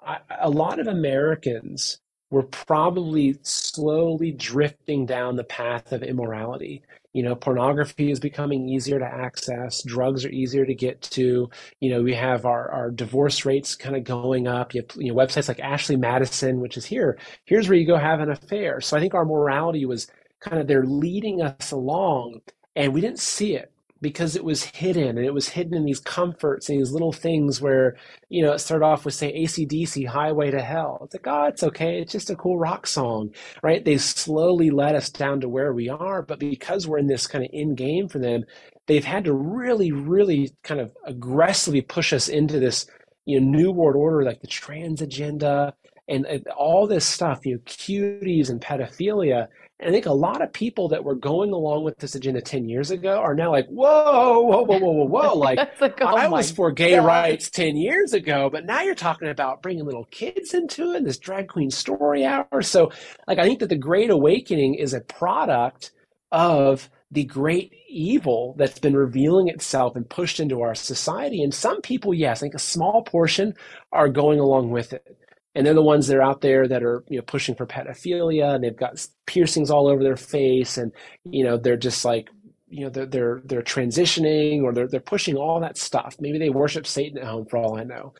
[0.05, 1.99] I, a lot of americans
[2.31, 6.83] were probably slowly drifting down the path of immorality
[7.15, 11.49] you know pornography is becoming easier to access drugs are easier to get to
[11.79, 14.75] you know we have our, our divorce rates kind of going up.
[14.75, 17.97] You, have, you know websites like ashley madison which is here here's where you go
[17.97, 18.81] have an affair.
[18.81, 20.07] So i think our morality was
[20.41, 22.41] kind of they're leading us along
[22.75, 23.71] and we didn't see it
[24.05, 27.59] because it was hidden and it was hidden in these comforts and these little things
[27.59, 27.95] where,
[28.29, 30.99] you know, it started off with say ACDC Highway to Hell.
[31.01, 31.99] It's like, oh, it's okay.
[31.99, 33.31] It's just a cool rock song,
[33.63, 33.83] right?
[33.83, 36.21] They slowly led us down to where we are.
[36.21, 38.43] But because we're in this kind of in game for them,
[38.85, 42.85] they've had to really, really kind of aggressively push us into this
[43.25, 45.73] you know, New World Order, like the trans agenda
[46.07, 49.47] and, and all this stuff, you know, cuties and pedophilia.
[49.79, 52.69] And I think a lot of people that were going along with this agenda 10
[52.69, 55.37] years ago are now like, whoa, whoa, whoa, whoa, whoa, whoa.
[55.37, 57.05] Like, like, oh I was for gay God.
[57.05, 61.17] rights 10 years ago, but now you're talking about bringing little kids into it, this
[61.17, 62.61] drag queen story hour.
[62.61, 62.91] So,
[63.27, 65.91] like, I think that the Great Awakening is a product
[66.31, 71.43] of the great evil that's been revealing itself and pushed into our society.
[71.43, 73.53] And some people, yes, I think a small portion
[73.91, 75.17] are going along with it.
[75.55, 78.55] And they're the ones that are out there that are, you know, pushing for pedophilia
[78.55, 80.91] and they've got piercings all over their face and,
[81.23, 82.29] you know, they're just like,
[82.67, 86.17] you know, they're they're they're transitioning or they're they're pushing all that stuff.
[86.19, 88.13] Maybe they worship Satan at home for all I know.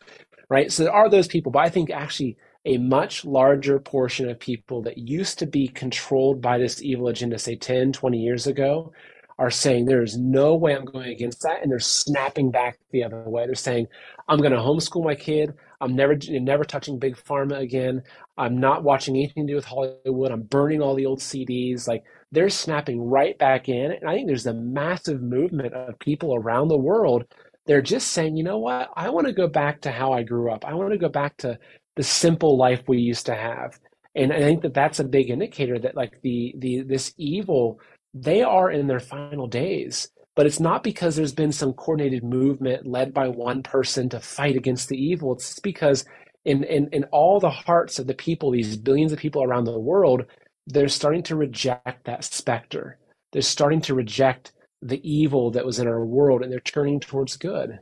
[0.49, 0.71] Right?
[0.71, 4.81] So there are those people, but I think actually a much larger portion of people
[4.83, 8.91] that used to be controlled by this evil agenda, say 10, 20 years ago,
[9.37, 11.61] are saying there is no way I'm going against that.
[11.61, 13.45] And they're snapping back the other way.
[13.45, 13.87] They're saying,
[14.27, 15.53] I'm going to homeschool my kid.
[15.81, 18.01] I'm never, never touching big pharma again.
[18.37, 20.31] I'm not watching anything to do with Hollywood.
[20.31, 21.87] I'm burning all the old CDs.
[21.87, 23.91] Like they're snapping right back in.
[23.91, 27.25] And I think there's a massive movement of people around the world.
[27.65, 28.89] They're just saying, you know what?
[28.95, 30.65] I want to go back to how I grew up.
[30.65, 31.57] I want to go back to
[31.95, 33.79] the simple life we used to have.
[34.15, 37.79] And I think that that's a big indicator that like the the this evil,
[38.15, 40.09] they are in their final days.
[40.35, 44.55] But it's not because there's been some coordinated movement led by one person to fight
[44.55, 45.33] against the evil.
[45.33, 46.05] It's because
[46.43, 49.79] in, in, in all the hearts of the people, these billions of people around the
[49.79, 50.25] world,
[50.67, 52.97] they're starting to reject that specter.
[53.31, 54.51] They're starting to reject
[54.81, 57.79] the evil that was in our world and they're turning towards good.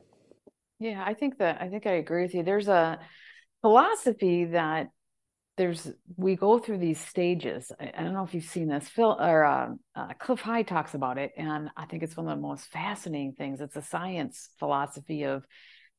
[0.80, 2.44] Yeah, I think that I think I agree with you.
[2.44, 3.00] There's a
[3.62, 4.90] philosophy that
[5.58, 7.72] there's we go through these stages.
[7.80, 8.88] I, I don't know if you've seen this.
[8.88, 12.38] Phil or uh, uh, Cliff High talks about it, and I think it's one of
[12.38, 13.62] the most fascinating things.
[13.62, 15.46] It's a science philosophy of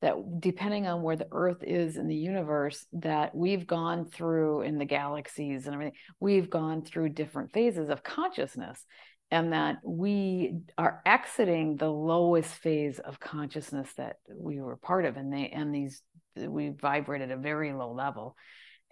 [0.02, 4.76] that depending on where the earth is in the universe that we've gone through in
[4.76, 8.84] the galaxies and everything we've gone through different phases of consciousness
[9.30, 15.16] and that we are exiting the lowest phase of consciousness that we were part of
[15.16, 16.02] and they and these
[16.36, 18.36] we vibrate at a very low level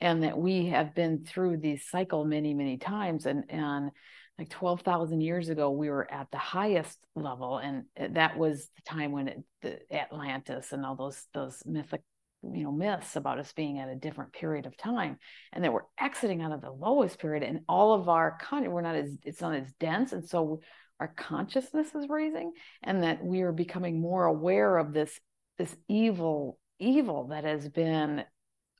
[0.02, 3.90] and that we have been through this cycle many many times and and
[4.38, 8.82] like 12,000 years ago we were at the highest level and eh, that was the
[8.82, 12.02] time when it, the Atlantis and all those those mythic
[12.42, 15.16] you know myths about us being at a different period of time
[15.52, 18.80] and that we're exiting out of the lowest period and all of our con we're
[18.80, 20.60] not as it's not as dense and so
[20.98, 25.20] our consciousness is raising and that we are becoming more aware of this
[25.58, 28.24] this evil evil that has been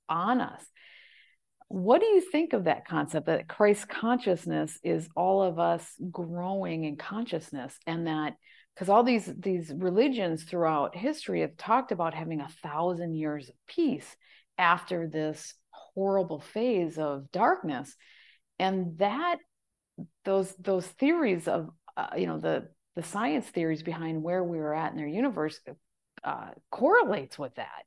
[0.09, 0.65] on us
[1.73, 6.85] what do you think of that concept that Christ consciousness is all of us growing
[6.85, 8.35] in consciousness and that
[8.75, 13.55] because all these these religions throughout history have talked about having a thousand years of
[13.67, 14.17] peace
[14.59, 17.97] after this horrible phase of darkness.
[18.59, 19.39] And that
[20.27, 24.75] those those theories of uh, you know the the science theories behind where we were
[24.75, 25.59] at in their universe
[26.23, 27.85] uh, correlates with that.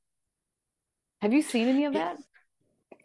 [1.21, 2.17] Have you seen any of that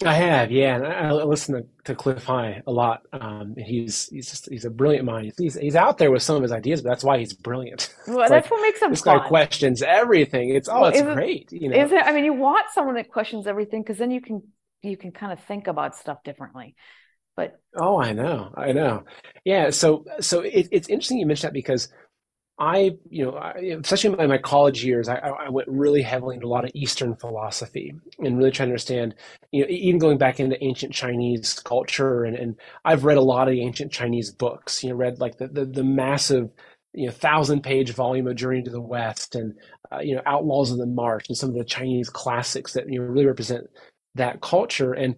[0.02, 3.02] I have, yeah, and I, I listen to, to Cliff High a lot.
[3.12, 5.32] Um, and he's he's just he's a brilliant mind.
[5.36, 7.94] He's he's out there with some of his ideas, but that's why he's brilliant.
[8.06, 10.50] well that's like what makes him this fun guy questions everything.
[10.50, 11.52] It's oh, Well, it's it- great.
[11.52, 14.22] You know, is it i mean you want someone that questions everything because then you
[14.22, 14.42] can
[14.82, 16.74] you can kind of think about stuff differently
[17.36, 19.04] but Oh, I know, I know.
[19.44, 21.88] Yeah, so so it, it's interesting you mentioned that because
[22.62, 23.52] I, you know, I,
[23.82, 27.16] especially in my, college years, I, I went really heavily into a lot of Eastern
[27.16, 29.14] philosophy and really trying to understand,
[29.50, 32.24] you know, even going back into ancient Chinese culture.
[32.24, 35.38] And, and I've read a lot of the ancient Chinese books, you know, read like
[35.38, 36.50] the, the, the massive,
[36.92, 39.54] you know, thousand page volume of Journey to the West and,
[39.90, 43.00] uh, you know, Outlaws of the Marsh and some of the Chinese classics that, you
[43.00, 43.68] know, really represent
[44.16, 44.92] that culture.
[44.92, 45.16] And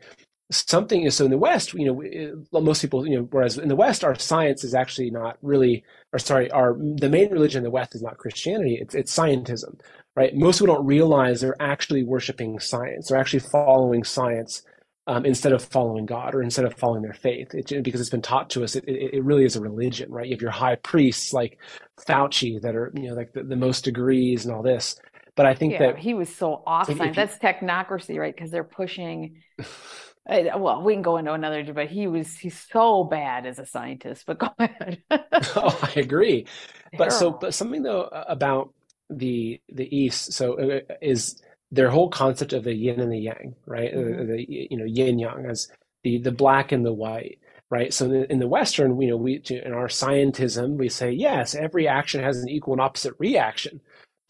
[0.52, 3.68] something is so in the West, you know, it- most people, you know, whereas in
[3.68, 5.82] the West, our science is actually not really,
[6.12, 9.80] or sorry, our the main religion in the West is not Christianity; it's it's scientism,
[10.16, 10.34] right?
[10.34, 14.62] Most people don't realize they're actually worshiping science; they're actually following science
[15.06, 17.54] um, instead of following God or instead of following their faith.
[17.54, 20.26] It, because it's been taught to us, it, it, it really is a religion, right?
[20.26, 21.58] You have your high priests like
[22.06, 24.96] Fauci that are, you know, like the, the most degrees and all this.
[25.34, 28.34] But I think yeah that he was so off if science you- that's technocracy right
[28.34, 29.42] because they're pushing
[30.28, 34.24] well we can go into another but he was he's so bad as a scientist
[34.26, 35.02] but go ahead
[35.56, 36.46] oh, I agree.
[36.96, 38.72] But so, but something though about
[39.10, 43.54] the the East, so uh, is their whole concept of the yin and the yang,
[43.66, 43.92] right?
[43.92, 44.26] Uh, Mhm.
[44.28, 45.68] The you know yin yang as
[46.04, 47.38] the the black and the white,
[47.70, 47.92] right?
[47.92, 51.54] So in the, in the Western, you know, we in our scientism we say yes,
[51.54, 53.80] every action has an equal and opposite reaction.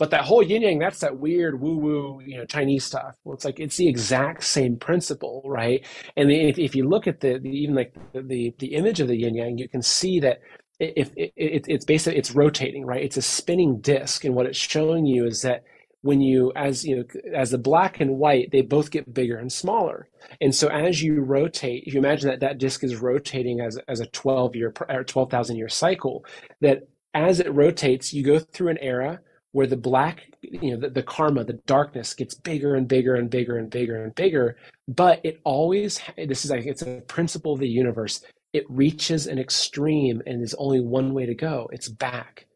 [0.03, 3.15] But that whole yin yang, that's that weird woo woo, you know, Chinese stuff.
[3.23, 5.87] Well, it's like it's the exact same principle, right?
[6.17, 9.07] And if, if you look at the, the even like the, the, the image of
[9.07, 10.41] the yin yang, you can see that
[10.81, 13.01] if it, it, it's basically it's rotating, right?
[13.01, 15.63] It's a spinning disc, and what it's showing you is that
[16.01, 19.53] when you as you know as the black and white they both get bigger and
[19.53, 20.09] smaller
[20.41, 24.01] and so as you rotate if you imagine that that disk is rotating as, as
[24.01, 26.25] a 12 year or 12,000 year cycle
[26.61, 29.21] that as it rotates you go through an era
[29.53, 33.31] where the black you know the, the karma the darkness gets bigger and bigger and
[33.31, 34.57] bigger and bigger and bigger
[34.89, 38.23] but it always this is like it's a principle of the universe.
[38.53, 41.69] It reaches an extreme and there's only one way to go.
[41.73, 42.47] It's back.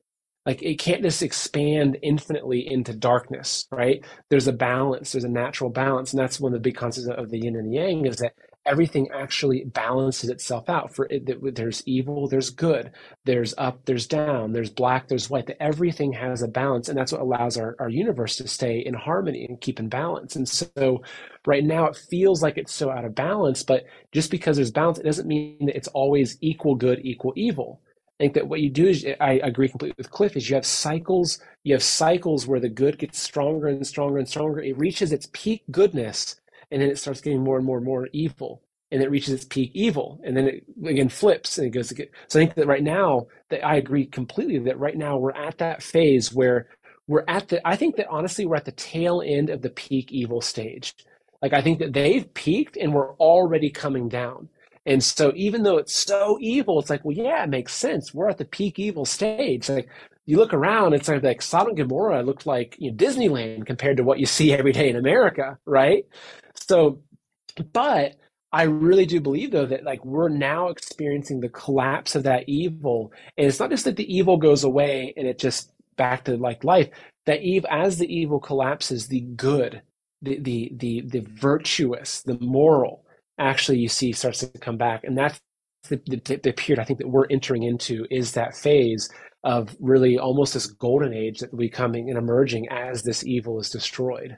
[0.45, 4.05] Like it can't just expand infinitely into darkness right?
[4.31, 5.13] There's a balance.
[5.13, 6.13] There's a natural balance.
[6.13, 8.35] And that's one of the big concepts of the yin and the yang is that
[8.67, 12.91] everything actually balances itself out for it there's evil there's good
[13.25, 17.13] there's up there's down there's black there's white that everything has a balance and that's
[17.13, 20.37] what allows our, our universe to stay in harmony and keep in balance.
[20.37, 21.03] And so
[21.47, 24.99] right now it feels like it's so out of balance but just because there's balance
[24.99, 27.81] it doesn't mean that it's always equal good equal evil.
[28.19, 30.67] I think that what you do is I agree completely with Cliff is you have
[30.67, 34.61] cycles you have cycles where the good gets stronger and stronger and stronger.
[34.61, 36.41] It reaches its peak goodness
[36.71, 38.63] and then it starts getting more and more and more evil
[38.93, 42.07] and it reaches its peak evil and then it again flips and it goes again.
[42.29, 45.59] so i think that right now that i agree completely that right now we're at
[45.59, 46.69] that phase where
[47.09, 50.13] we're at the i think that honestly we're at the tail end of the peak
[50.13, 50.95] evil stage
[51.43, 54.49] like i think that they've peaked and we're already coming down
[54.87, 58.15] and so even though it's so evil, it's like, well, yeah, it makes sense.
[58.15, 59.69] We're at the peak evil stage.
[59.69, 59.89] Like
[60.27, 63.97] you look around, it's like, like Sodom and Gomorrah looked like you know, Disneyland compared
[63.97, 66.05] to what you see every day in America, right?
[66.69, 67.01] So,
[67.73, 68.17] but
[68.53, 73.13] I really do believe though that like we're now experiencing the collapse of that evil,
[73.37, 76.65] and it's not just that the evil goes away and it just back to like
[76.65, 76.89] life.
[77.27, 79.83] That eve as the evil collapses, the good,
[80.23, 83.05] the the the the virtuous, the moral,
[83.39, 85.05] actually you see starts to come back.
[85.05, 85.41] And that's
[85.89, 89.09] the, the, the period I think that we're entering into is that phase
[89.45, 93.61] of really almost this golden age that will be coming and emerging as this evil
[93.61, 94.37] is destroyed.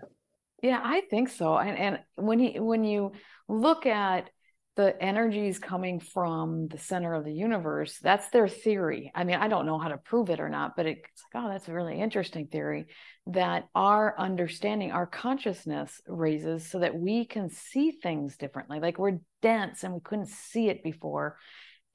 [0.63, 1.57] Yeah, I think so.
[1.57, 3.13] And and when you when you
[3.49, 4.31] look at
[4.79, 9.49] the energies coming from the center of the universe that's their theory i mean i
[9.49, 11.01] don't know how to prove it or not but it's
[11.35, 12.87] like oh that's a really interesting theory
[13.27, 19.19] that our understanding our consciousness raises so that we can see things differently like we're
[19.43, 21.37] dense and we couldn't see it before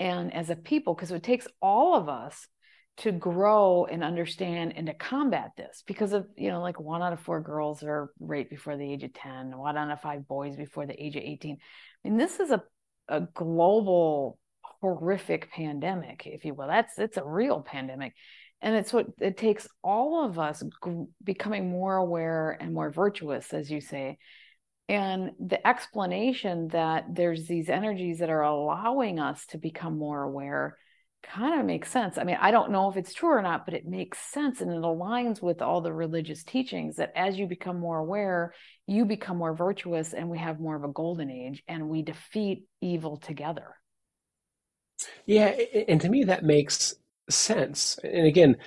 [0.01, 2.49] and as a people because it takes all of us
[2.95, 7.11] to grow and understand and to combat this because of you know like one out
[7.11, 10.55] of four girls are raped before the age of 10 one out of five boys
[10.55, 11.57] before the age of 18
[12.05, 12.61] I mean, this is a
[13.07, 14.39] a global
[14.81, 16.67] horrific pandemic, if you will.
[16.67, 18.13] That's it's a real pandemic.
[18.61, 23.53] And it's what it takes all of us g- becoming more aware and more virtuous,
[23.53, 24.17] as you say.
[24.87, 30.77] And the explanation that there's these energies that are allowing us to become more aware
[31.24, 32.17] kind of makes sense.
[32.17, 34.71] I mean, I don't know if it's true or not, but it makes sense and
[34.71, 38.53] it aligns with all the religious teachings that as you become more aware,
[38.88, 42.65] you become more virtuous and we have more of a golden age and we defeat
[42.82, 43.76] evil together.
[45.26, 45.55] Yeah,
[45.88, 46.95] and to me that makes
[47.30, 47.97] sense.
[48.03, 48.57] And again,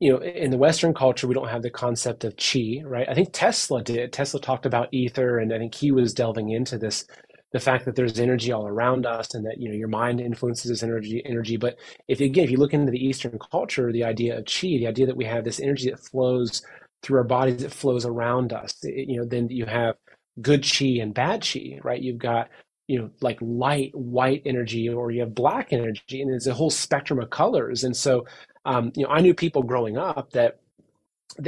[0.00, 3.08] you know, in the Western culture, we don't have the concept of chi, right?
[3.08, 4.12] I think Tesla did.
[4.12, 7.04] Tesla talked about ether, and I think he was delving into this
[7.52, 10.70] the fact that there's energy all around us and that you know your mind influences
[10.70, 11.56] this energy energy.
[11.56, 11.78] But
[12.08, 15.06] if again if you look into the eastern culture the idea of chi the idea
[15.06, 16.62] that we have this energy that flows
[17.02, 18.76] through our bodies that flows around us.
[18.82, 19.96] It, you know then you have
[20.42, 22.00] good chi and bad chi right?
[22.02, 22.48] You've got
[22.86, 26.70] you know like light white energy or you have black energy and there's a whole
[26.70, 27.84] spectrum of colors.
[27.84, 28.26] And so
[28.64, 30.58] um, you know i knew people growing up that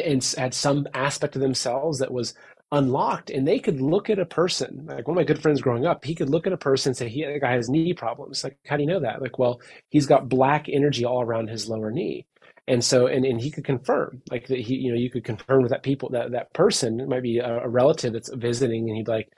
[0.02, 2.34] and had some aspect of themselves that was
[2.72, 5.86] unlocked and they could look at a person like one of my good friends growing
[5.86, 8.44] up he could look at a person and say he the guy has knee problems.
[8.44, 9.20] Like how do you know that?
[9.20, 12.26] Like well he's got black energy all around his lower knee.
[12.68, 15.62] And so and, and he could confirm like that he you know you could confirm
[15.62, 18.96] with that people that that person it might be a, a relative that's visiting and
[18.96, 19.32] he'd be like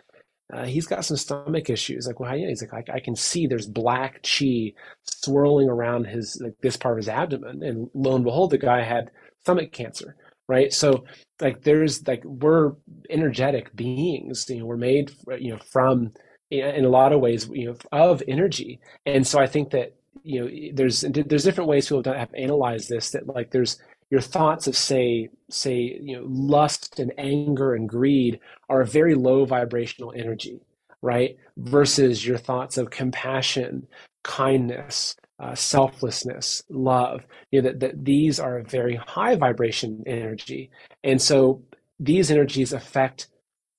[0.53, 2.07] uh, he's got some stomach issues.
[2.07, 4.75] Like well how, yeah he's like I, I can see there's black chi
[5.05, 7.63] swirling around his like this part of his abdomen.
[7.63, 9.11] And lo and behold the guy had
[9.41, 10.17] stomach cancer
[10.53, 10.73] right?
[10.73, 11.05] So
[11.41, 12.73] like there's like we're
[13.11, 16.13] energetic beings you know we're made you know from
[16.51, 18.81] in a lot of ways you know of energy.
[19.07, 19.89] And so i think that
[20.23, 23.81] you know there's there's different ways people have analyzed this that like there's
[24.11, 28.39] your thoughts of say say you know lust and anger and greed
[28.69, 30.61] are a very low vibrational energy
[31.03, 31.37] right?
[31.57, 33.87] Versus your thoughts of compassion
[34.23, 37.27] kindness uh, selflessness, love.
[37.53, 40.71] You know that, that these are a very high vibration energy,
[41.05, 41.63] and so
[42.01, 43.29] these energies affect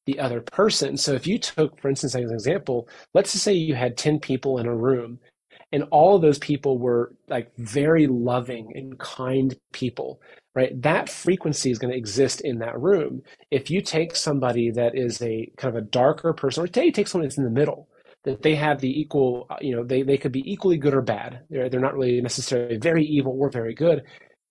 [0.08, 0.98] the other person.
[0.98, 4.20] So if you took, for instance, as an example, let's just say you had ten
[4.20, 5.20] people in a room,
[5.74, 10.22] and all of those people were like very loving and kind people
[10.56, 14.96] right that frequency is going to exist in that room if you take somebody that
[14.98, 17.52] is a kind of a darker person or say you take someone that's in the
[17.52, 17.90] middle
[18.24, 21.02] that they have the equal uh, you know they, they could be equally good or
[21.02, 24.04] bad they're, they're not really necessarily very evil or very good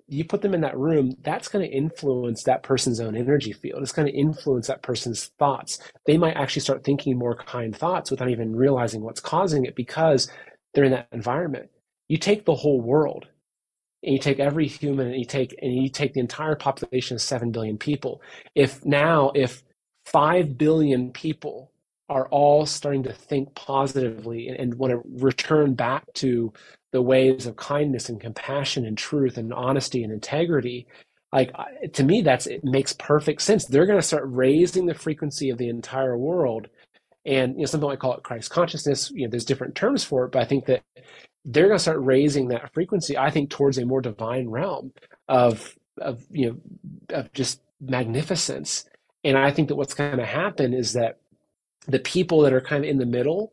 [0.08, 3.82] you put them in that room that's going to influence that person's own energy field
[3.82, 8.10] it's going to influence that person's thoughts they might actually start thinking more kind thoughts
[8.10, 10.28] without even realizing what's causing it because
[10.74, 11.70] they're in that environment.
[12.08, 13.26] You take the whole world
[14.02, 17.22] and you take every human and you take and you take the entire population of
[17.22, 18.22] 7 billion people.
[18.54, 19.62] If now if
[20.06, 21.71] 5 billion people
[22.12, 26.52] are all starting to think positively and, and want to return back to
[26.92, 30.86] the ways of kindness and compassion and truth and honesty and integrity
[31.32, 31.50] like
[31.92, 35.58] to me that's it makes perfect sense they're going to start raising the frequency of
[35.58, 36.68] the entire world
[37.24, 39.10] and you know, something I call it Christ consciousness.
[39.14, 40.82] You know, there's different terms for it, but I think that
[41.44, 43.16] they're going to start raising that frequency.
[43.16, 44.92] I think towards a more divine realm
[45.28, 48.84] of of you know of just magnificence.
[49.24, 51.18] And I think that what's going to happen is that
[51.87, 53.53] the people that are kind of in the middle,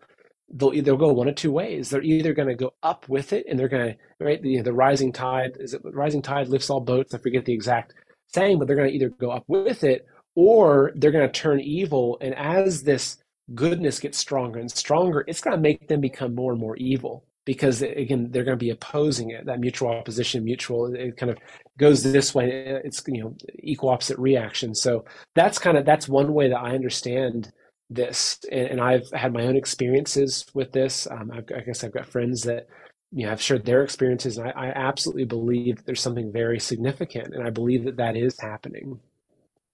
[0.51, 1.89] they'll either go one of two ways.
[1.89, 4.73] They're either going to go up with it, and they're going to right the, the
[4.73, 7.13] rising tide is it rising tide lifts all boats.
[7.13, 7.93] I forget the exact
[8.27, 10.05] saying, but they're going to either go up with it
[10.35, 12.17] or they're going to turn evil.
[12.21, 13.17] And as this
[13.55, 17.25] goodness gets stronger and stronger, it's going to make them become more and more evil
[17.49, 21.37] because again they're going to be opposing it that mutual opposition mutual it kind of
[21.79, 22.47] goes this way
[22.83, 25.03] it's you know equal opposite reaction so
[25.33, 27.51] that's kind of that's one way that i understand
[27.89, 31.07] this and, and i've had my own experiences with this.
[31.09, 32.67] Um, I've, i guess i've got friends that
[33.11, 36.59] you know have shared their experiences and I, I absolutely believe that there's something very
[36.59, 38.99] significant and i believe that that is happening.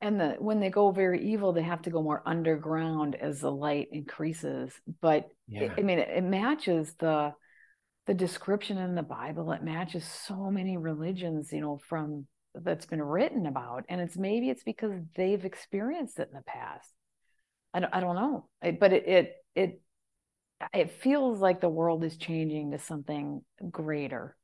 [0.02, 3.52] And the when they go very evil they have to go more underground as the
[3.52, 4.72] light increases.
[5.02, 5.64] But yeah.
[5.64, 7.34] it, i mean it, it, matches the
[8.06, 9.52] the description in the bible.
[9.52, 13.84] It matches so many religions you know from that's been written about.
[13.90, 16.95] And it's maybe it's because they've experienced it in the past
[17.76, 18.48] i don't, I don't know.
[18.80, 19.82] But it, it it
[20.74, 24.36] it feels like the world is changing to something greater.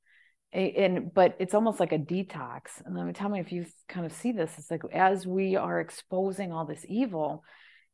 [0.54, 2.82] And but it's almost like a detox.
[2.86, 4.52] And let me tell me if you kind of see this.
[4.58, 7.44] It's like as we are exposing all this evil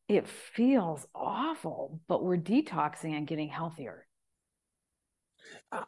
[0.08, 4.06] it feels awful but we're detoxing and getting healthier.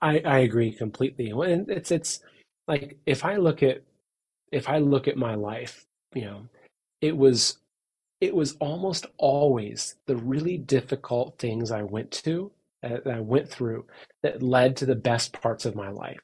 [0.01, 1.29] I i agree completely.
[1.31, 2.19] And it's it's
[2.67, 3.81] like if i look at
[4.51, 6.47] if i look at my life you know
[7.01, 7.57] it was
[8.21, 12.51] it was almost always the really difficult things i went to
[12.83, 13.85] uh, that i went through
[14.23, 16.19] that led to the best parts of my life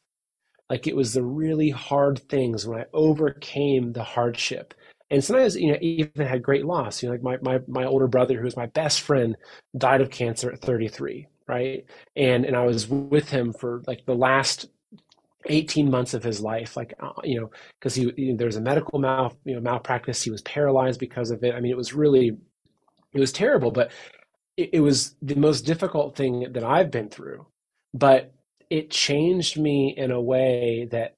[0.70, 4.74] like it was the really hard things when I overcame the hardship.
[5.12, 7.04] And sometimes, you know, even had great loss.
[7.04, 9.38] You know, like my my my older brother, who was my best friend,
[9.78, 11.86] died of cancer at 33, right?
[12.16, 14.68] And and I was with him for like the last
[15.48, 19.00] 18 months of his life like uh, you know because he there was a medical
[19.00, 22.38] mal you know malpractice he was paralyzed because of it i mean it was really
[23.14, 23.92] it was terrible but
[24.58, 27.46] it, it was the most difficult thing that i've been through
[27.94, 28.34] but
[28.70, 31.16] it changed me in a way that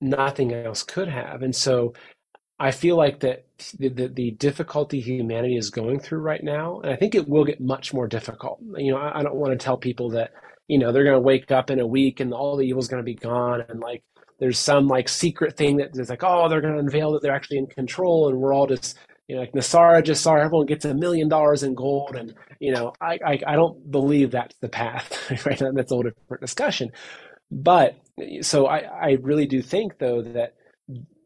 [0.00, 1.42] nothing else could have.
[1.42, 1.94] And so
[2.58, 3.46] I feel like that
[3.78, 7.44] the, the, the, difficulty humanity is going through right now, and I think it will
[7.44, 8.60] get much more difficult.
[8.76, 10.32] You know, I, I don't want to tell people that,
[10.68, 12.88] you know, they're going to wake up in a week and all the evil is
[12.88, 14.02] going to be gone and like
[14.40, 17.34] there's some like secret thing that is like, oh, they're going to unveil that they're
[17.34, 18.98] actually in control and we're all just
[19.28, 22.72] you know, like NESARA just saw everyone gets a million dollars in gold, and you
[22.72, 25.58] know, I, I, I don't believe that's the path, right?
[25.74, 26.92] That's a whole different discussion.
[27.50, 27.96] But
[28.42, 30.54] so I I really do think though that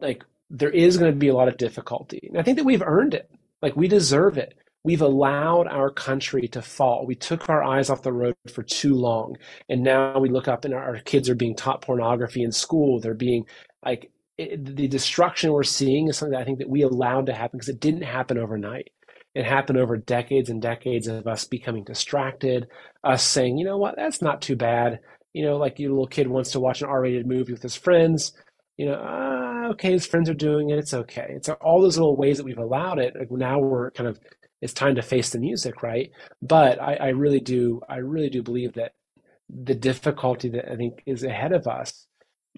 [0.01, 2.83] like there is going to be a lot of difficulty, and I think that we've
[2.83, 3.29] earned it.
[3.63, 4.55] Like we deserve it.
[4.85, 7.05] We've allowed our country to fall.
[7.07, 9.37] We took our eyes off the road for too long,
[9.69, 13.01] and now we look up and our kids are being taught pornography in school.
[13.01, 13.45] They're being
[13.85, 17.35] like it, the destruction we're seeing is something that I think that we allowed to
[17.35, 18.91] happen because it didn't happen overnight.
[19.35, 22.67] It happened over decades and decades of us becoming distracted,
[23.05, 25.01] us saying, you know what, that's not too bad.
[25.33, 28.33] You know, like your little kid wants to watch an R-rated movie with his friends.
[28.77, 30.79] You know, ah, okay, his friends are doing it.
[30.79, 31.27] It's okay.
[31.31, 33.15] It's all those little ways that we've allowed it.
[33.19, 34.19] Like now we're kind of,
[34.61, 36.11] it's time to face the music, right?
[36.43, 38.93] But I, I really do, I really do believe that
[39.49, 42.07] the difficulty that I think is ahead of us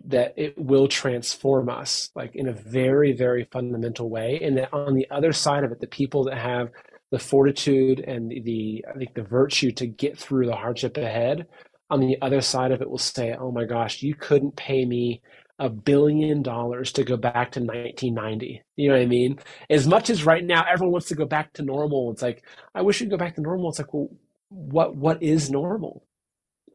[0.07, 4.95] that it will transform us like in a very very fundamental way and that on
[4.95, 6.71] the other side of it the people that have
[7.11, 11.47] the fortitude and the, the i think the virtue to get through the hardship ahead
[11.91, 15.21] on the other side of it will say, "Oh my gosh, you couldn't pay me
[15.61, 19.39] a billion dollars to go back to 1990." You know what I mean?
[19.69, 22.45] As much as right now everyone wants to go back to normal, it's like
[22.75, 23.71] I wish you'd go back to normal.
[23.71, 24.09] It's like, well,
[24.49, 26.05] what what is normal?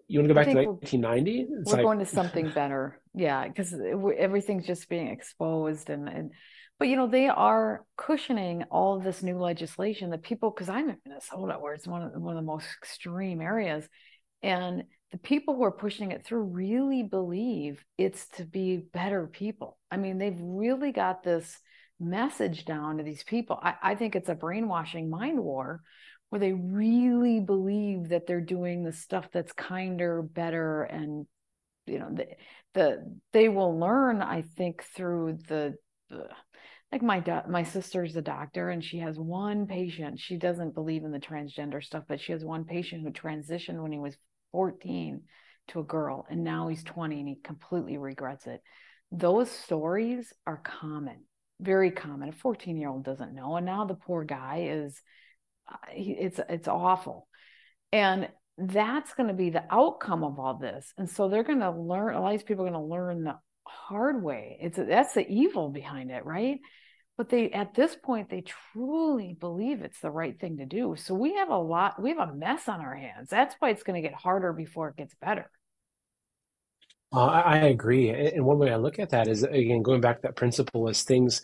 [0.07, 1.47] You want to go back to 1990?
[1.59, 3.01] It's we're like, going to something better.
[3.13, 3.73] Yeah, because
[4.17, 6.31] everything's just being exposed and and
[6.77, 10.89] but you know they are cushioning all of this new legislation that people because i'm
[10.89, 13.87] in minnesota where it's one of, one of the most extreme areas
[14.43, 14.83] and
[15.15, 19.77] the people who are pushing it through really believe it's to be better people.
[19.89, 21.57] I mean they've really got this
[22.01, 23.57] message down to these people.
[23.63, 25.81] I, I think it's a brainwashing mind war
[26.27, 31.25] where they really believe that they're doing the stuff that's kinder better and
[31.85, 32.27] you know the,
[32.73, 35.75] the they will learn i think through the,
[36.09, 36.27] the
[36.91, 40.19] like my do- my sister's a doctor and she has one patient.
[40.19, 43.91] She doesn't believe in the transgender stuff but she has one patient who transitioned when
[43.91, 44.17] he was
[44.55, 45.21] 14
[45.67, 48.61] to a girl and now he's 20 and he completely regrets it.
[49.11, 51.25] Those stories are common
[51.59, 52.29] very common.
[52.29, 55.01] A 14 year old doesn't know and now the poor guy is
[55.71, 57.27] uh, it's it's awful.
[57.91, 60.93] And that's going to be the outcome of all this.
[60.97, 63.23] And so they're going to learn a lot of these people are going to learn
[63.23, 64.57] the hard way.
[64.61, 66.59] It's that's the evil behind it right
[67.17, 68.43] but they at this point they
[68.73, 70.95] truly believe it's the right thing to do.
[70.97, 73.29] So we have a lot we have a mess on our hands.
[73.29, 75.49] That's why it's going to get harder before it gets better.
[77.13, 78.09] Uh, I agree.
[78.09, 81.03] And one way i look at that is again going back to that principle as
[81.03, 81.41] things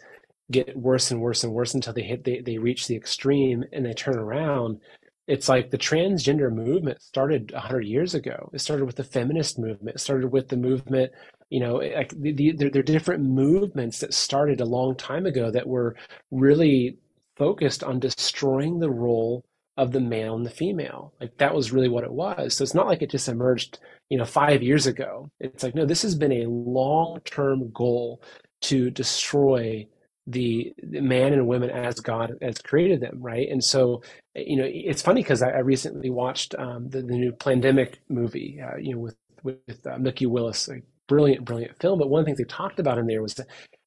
[0.52, 3.86] get worse and worse and worse until they hit they, they reach the extreme and
[3.86, 4.82] they turn around
[5.28, 8.50] it's like the transgender movement started 100 years ago.
[8.54, 9.96] It started with the feminist movement.
[9.96, 11.12] It started with the movement
[11.52, 15.26] you know like the, the, there, there are different movements that started a long time
[15.28, 15.96] ago that were
[16.32, 16.98] really
[17.36, 19.44] focused on destroying the role
[19.78, 21.14] of the male and the female.
[21.20, 22.56] Like that was really what it was.
[22.56, 23.80] So it's not like it just emerged
[24.10, 25.30] you know five years ago.
[25.40, 28.22] It's like no this has been a long-term goal
[28.62, 29.88] to destroy
[30.28, 33.48] the, the man and women as god has created them right?
[33.50, 34.02] And so
[34.36, 38.62] you know it's funny because I, I, recently watched um, the, the new Plandemic movie
[38.64, 40.70] uh, you know with with uh, Mikki Willis,
[41.12, 42.00] brilliant, brilliant film.
[42.00, 43.38] But one of the things they talked about in there was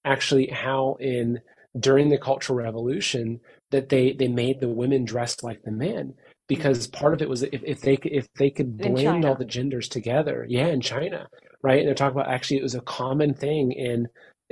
[0.05, 1.41] actually how in
[1.81, 6.15] during the Cultural Revolution that they they made the women dress like the men
[6.49, 9.45] because part of it was if, if they could if they could blend all the
[9.45, 11.27] genders together yeah in china
[11.63, 14.07] right and they're talking about actually it was a common thing in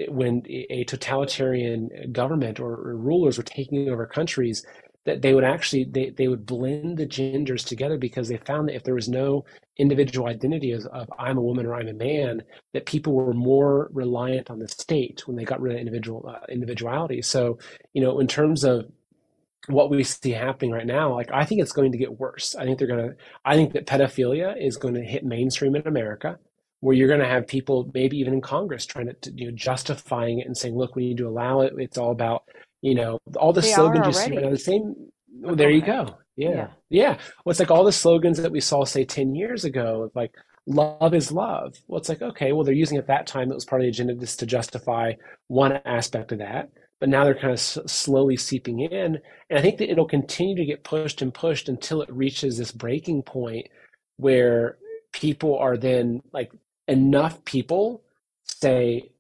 [0.08, 4.64] when a totalitarian government or, or rulers were taking over countries
[5.05, 8.76] that they would actually they, they would blend the genders together because they found that
[8.76, 9.44] if there was no
[9.78, 12.42] individual identity of, of i'm a woman or i'm a man
[12.72, 16.44] that people were more reliant on the state when they got rid of individual uh,
[16.48, 17.22] individuality.
[17.22, 17.59] So
[17.92, 18.86] you know in terms of
[19.68, 22.55] what we see happening right now like i think it's going to get worse.
[22.57, 25.86] I think they're going to i think that pedophilia is going to hit mainstream in
[25.86, 26.38] america
[26.80, 29.57] where you're going to have people maybe even in congress trying to, to you know
[29.57, 31.72] justifying it and saying look we need to allow it.
[31.78, 32.42] It's all about
[32.82, 34.94] you know, all the they slogans you see now, the same.
[35.40, 36.18] Well, there you go.
[36.36, 36.50] Yeah.
[36.50, 36.68] yeah.
[36.90, 37.18] Yeah.
[37.44, 40.34] Well, it's like all the slogans that we saw, say, 10 years ago, like
[40.66, 41.74] love is love.
[41.86, 43.90] Well, it's like, okay, well, they're using at that time, it was part of the
[43.90, 45.14] agenda just to justify
[45.48, 46.70] one aspect of that.
[47.00, 49.18] But now they're kind of s- slowly seeping in.
[49.50, 52.72] And I think that it'll continue to get pushed and pushed until it reaches this
[52.72, 53.66] breaking point
[54.16, 54.78] where
[55.12, 56.50] people are then like
[56.88, 58.02] enough people
[58.44, 59.10] say,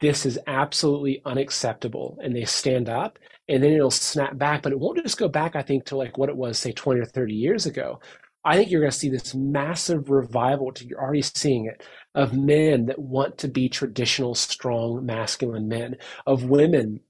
[0.00, 2.18] this is absolutely unacceptable.
[2.22, 3.18] And they stand up
[3.48, 6.16] and then it'll snap back but it won't just go back i think to like
[6.16, 8.00] what it was say 20 or 30 years ago.
[8.44, 12.32] I think you're going to see this massive revival to, you're already seeing it of
[12.36, 17.00] men that want to be traditional strong masculine men of women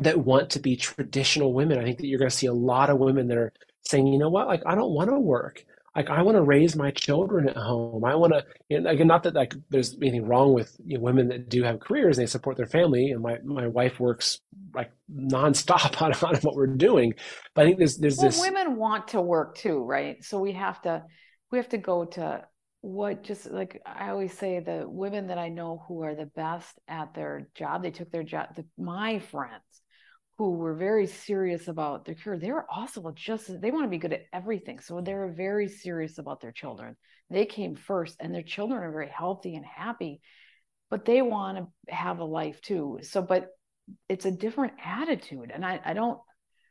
[0.00, 1.78] that want to be traditional women.
[1.78, 3.52] I think that you're going to see a lot of women that are
[3.84, 4.46] saying you know what?
[4.46, 8.04] Like i don't want to work like I want to raise my children at home.
[8.04, 11.04] I want to, you know, again, not that like there's anything wrong with you know,
[11.04, 13.10] women that do have careers and they support their family.
[13.10, 14.40] And my, my wife works
[14.74, 17.14] like nonstop on, on what we're doing.
[17.54, 18.40] But I think there's there's well, this.
[18.40, 20.22] Women want to work too, right?
[20.24, 21.02] So we have to
[21.50, 22.42] we have to go to
[22.80, 26.78] what just like I always say the women that I know who are the best
[26.88, 27.82] at their job.
[27.82, 28.56] They took their job.
[28.56, 29.81] The, my friends
[30.38, 33.98] who were very serious about their career, they were also just they want to be
[33.98, 34.80] good at everything.
[34.80, 36.96] So they're very serious about their children.
[37.30, 40.20] They came first, and their children are very healthy and happy,
[40.90, 42.98] but they want to have a life too.
[43.02, 43.48] So, but
[44.08, 46.18] it's a different attitude, and I, I don't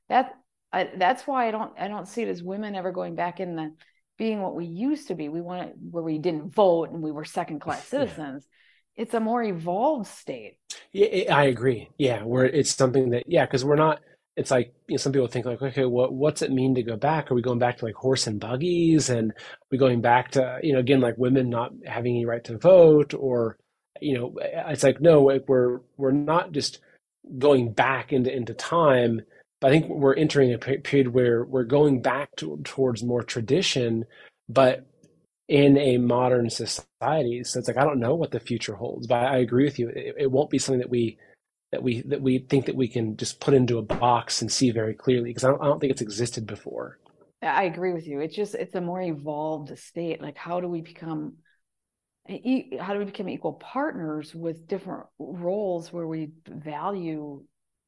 [0.09, 0.33] that
[0.73, 3.55] I, that's why I don't I don't see it as women ever going back in
[3.55, 3.73] the
[4.17, 5.29] being what we used to be.
[5.29, 8.43] We want where we didn't vote and we were second class citizens.
[8.45, 8.57] Yeah
[9.01, 10.57] it's a more evolved state.
[10.93, 11.89] Yeah, I agree.
[11.97, 13.99] Yeah, where it's something that yeah, because we're not
[14.37, 16.95] it's like you know, some people think like, okay, what what's it mean to go
[16.95, 17.31] back?
[17.31, 19.33] Are we going back to like horse and buggies, and
[19.71, 23.13] we going back to you know again like women not having any right to vote,
[23.13, 23.57] or
[24.01, 26.79] you know, it's like no, we're we're not just
[27.39, 29.21] going back into into time,
[29.59, 34.05] but I think we're entering a period where we're going back to, towards more tradition,
[34.47, 34.85] but
[35.47, 37.43] in a modern society.
[37.43, 39.89] So it's like I don't know what the future holds, but I agree with you.
[39.89, 41.17] It, it won't be something that we
[41.71, 44.71] that we that we think that we can just put into a box and see
[44.71, 46.99] very clearly because I don't, I don't think it's existed before.
[47.41, 48.19] I agree with you.
[48.19, 50.21] It's just it's a more evolved state.
[50.21, 51.33] Like how do we become
[52.79, 57.43] how do we become equal partners with different roles where we value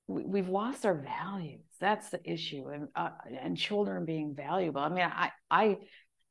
[0.08, 3.10] we've lost our values that's the issue and uh,
[3.42, 5.78] and children being valuable i mean i i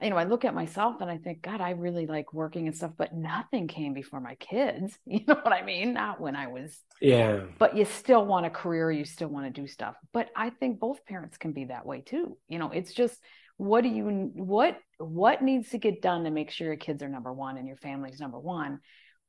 [0.03, 2.77] you know, I look at myself and I think, God, I really like working and
[2.77, 4.99] stuff, but nothing came before my kids.
[5.07, 5.93] You know what I mean?
[5.93, 7.41] Not when I was, yeah.
[7.59, 9.95] But you still want a career, you still want to do stuff.
[10.13, 12.39] But I think both parents can be that way too.
[12.49, 13.19] You know, it's just
[13.57, 17.09] what do you what what needs to get done to make sure your kids are
[17.09, 18.81] number one and your family's number one,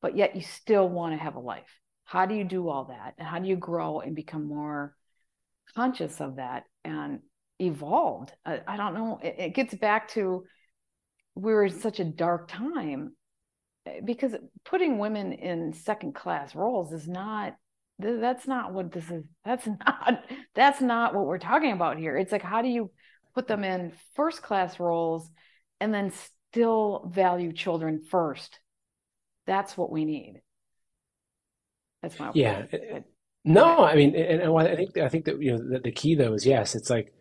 [0.02, 1.80] but yet you still want to have a life.
[2.06, 3.16] How do you do all that?
[3.18, 4.96] And how do you grow and become more
[5.76, 7.20] conscious of that and
[7.60, 8.32] evolved?
[8.46, 9.20] I, I don't know.
[9.22, 10.46] It, it gets back to
[11.36, 13.14] we were in such a dark time
[13.86, 17.56] eh, because putting women in second class roles is not
[18.00, 20.24] that's not what this is that's not
[20.56, 22.18] that's not what we're talking about here.
[22.18, 22.92] It's like how do you
[23.36, 25.30] put them in first class roles
[25.80, 26.12] and then
[26.52, 28.60] still value children first?
[29.46, 30.42] That's what we need.
[32.02, 32.66] That's my yeah
[33.46, 36.16] no i mean and, and i think i think that you know the, the key
[36.16, 37.14] though is yes it's like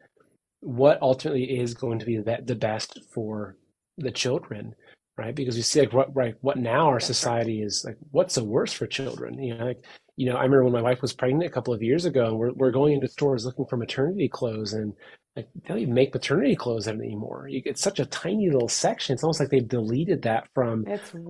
[0.61, 3.57] what ultimately is going to be the, the best for
[3.99, 4.75] the children
[5.19, 5.35] right?
[5.35, 8.77] Because we see like what right what now our society is like what's the worst
[8.77, 9.43] for children?
[9.43, 9.85] You know like
[10.17, 12.39] you know i remember when my wife was pregnant a couple of years ago and
[12.39, 14.93] we're, we're going into stores looking for maternity clothes and
[15.37, 17.49] like they don't even make maternity clothes anymore.
[17.49, 19.15] You, it's such a tiny little section.
[19.15, 20.85] It's almost like they've deleted that from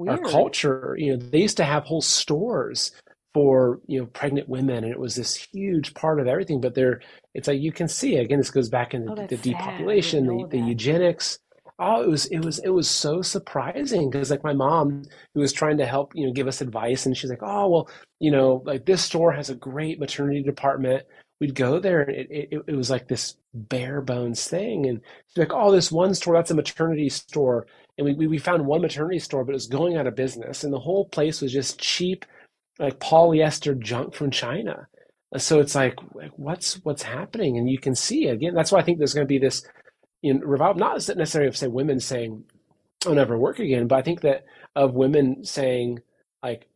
[0.08, 0.96] our culture.
[0.98, 2.92] You know they used to have whole stores
[3.34, 7.00] for you know pregnant women and it was this huge part of everything but they're
[7.32, 10.58] it's like you can see again this goes back into oh, the depopulation the, the
[10.58, 11.38] eugenics
[11.82, 15.02] oh it was it was it was so surprising because like my mom
[15.34, 17.90] who was trying to help you know give us advice and she's like oh well
[18.20, 21.04] you know like this store has a great maternity department.
[21.40, 25.38] We'd go there and it, it, it was like this bare bones thing and she's
[25.38, 27.66] like oh this one store that's a maternity store.
[27.98, 30.72] And we, we found one maternity store but it was going out of business and
[30.72, 32.24] the whole place was just cheap
[32.78, 34.88] like polyester junk from china.
[35.38, 35.96] So it's like
[36.36, 37.58] what's what's happening?
[37.58, 39.64] And you can see again that's why i think there's going to be this
[40.22, 42.44] in revival, not necessarily of say women saying,
[43.06, 44.44] "I'll never work again," but I think that
[44.74, 46.00] of women saying,
[46.42, 46.68] like,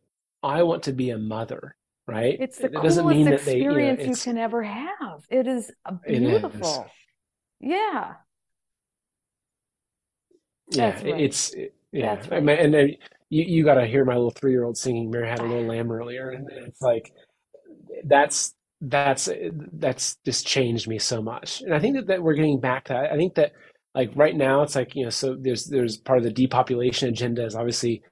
[0.43, 1.75] "I want to be a mother."
[2.07, 2.37] Right?
[2.39, 5.25] It's the it coolest that they, experience you, know, you can ever have.
[5.29, 5.71] It is
[6.07, 6.87] beautiful.
[7.59, 7.71] It is.
[7.71, 8.13] Yeah.
[10.69, 11.21] Yeah, right.
[11.21, 12.59] it's it, yeah, right.
[12.59, 12.95] and then
[13.29, 15.63] you you got to hear my little three year old singing "Mary Had a Little
[15.63, 17.13] Lamb" earlier, and it's like
[18.03, 19.29] that's that's
[19.73, 21.61] that's just changed me so much.
[21.61, 23.11] And i think that, that we're getting back to that.
[23.11, 23.53] i think that
[23.95, 27.45] like right now it's like you know so there's there's part of the depopulation agenda
[27.45, 28.03] is obviously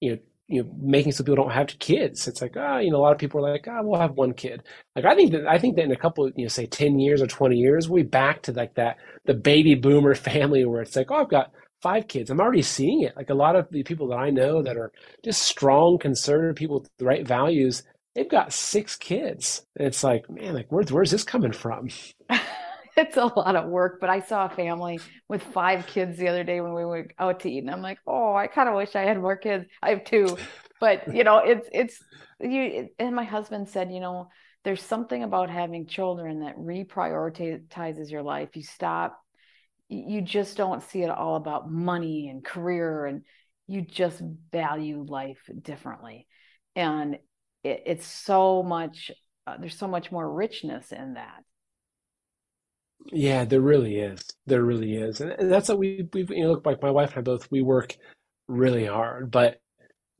[0.00, 0.18] you know
[0.48, 2.28] you know making so people don't have kids.
[2.28, 4.00] It's like ah oh, you know a lot of people are like ah oh, we'll
[4.00, 4.62] have one kid.
[4.96, 7.22] Like i think that i think that in a couple you know say 10 years
[7.22, 8.96] or 20 years we'll be back to like that
[9.26, 11.52] the baby boomer family where it's like oh i've got
[11.82, 12.30] five kids.
[12.30, 13.14] I'm already seeing it.
[13.14, 14.90] Like a lot of the people that i know that are
[15.24, 17.82] just strong conservative people with the right values
[18.14, 19.66] they've got six kids.
[19.76, 21.88] it's like, man, like where's where's this coming from?
[22.96, 26.44] it's a lot of work, but I saw a family with five kids the other
[26.44, 28.94] day when we went out to eat, and I'm like, oh, I kind of wish
[28.94, 29.66] I had more kids.
[29.82, 30.36] I have two,
[30.80, 32.02] but you know, it's it's
[32.40, 32.88] you.
[32.98, 34.28] And my husband said, you know,
[34.64, 38.50] there's something about having children that reprioritizes your life.
[38.54, 39.20] You stop,
[39.88, 43.22] you just don't see it all about money and career, and
[43.66, 46.26] you just value life differently.
[46.76, 47.18] And
[47.64, 49.10] it, it's so much
[49.46, 51.42] uh, there's so much more richness in that.
[53.12, 54.22] Yeah there really is.
[54.46, 55.20] There really is.
[55.20, 57.50] And, and that's what we we you know look like my wife and i both
[57.50, 57.96] we work
[58.46, 59.60] really hard but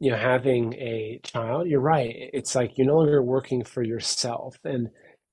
[0.00, 4.56] you know having a child you're right it's like you're no longer working for yourself.
[4.64, 4.88] And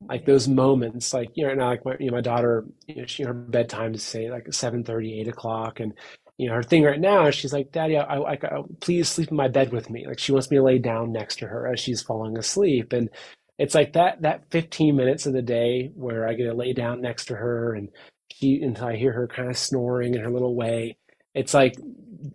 [0.08, 3.06] like those moments like you know now like my you know, my daughter you know
[3.06, 5.94] she her bedtime is say like 7 30 8 o'clock and
[6.38, 9.30] you know, her thing right now is she's like, Daddy, I, I, I, please sleep
[9.30, 10.06] in my bed with me.
[10.08, 12.94] Like she wants me to lay down next to her as she's falling asleep.
[12.94, 13.10] And
[13.58, 17.02] it's like that, that 15 minutes of the day where I get to lay down
[17.02, 17.90] next to her and
[18.32, 20.98] she, until I hear her kind of snoring in her little way.
[21.36, 21.76] It's like,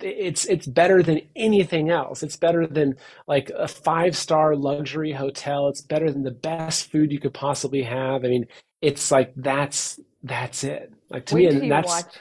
[0.00, 2.22] it's, it's better than anything else.
[2.22, 2.94] It's better than
[3.26, 5.68] like a five star luxury hotel.
[5.68, 8.24] It's better than the best food you could possibly have.
[8.24, 8.46] I mean,
[8.80, 10.92] it's like that's that's it.
[11.10, 12.16] Like to me, and that's watch.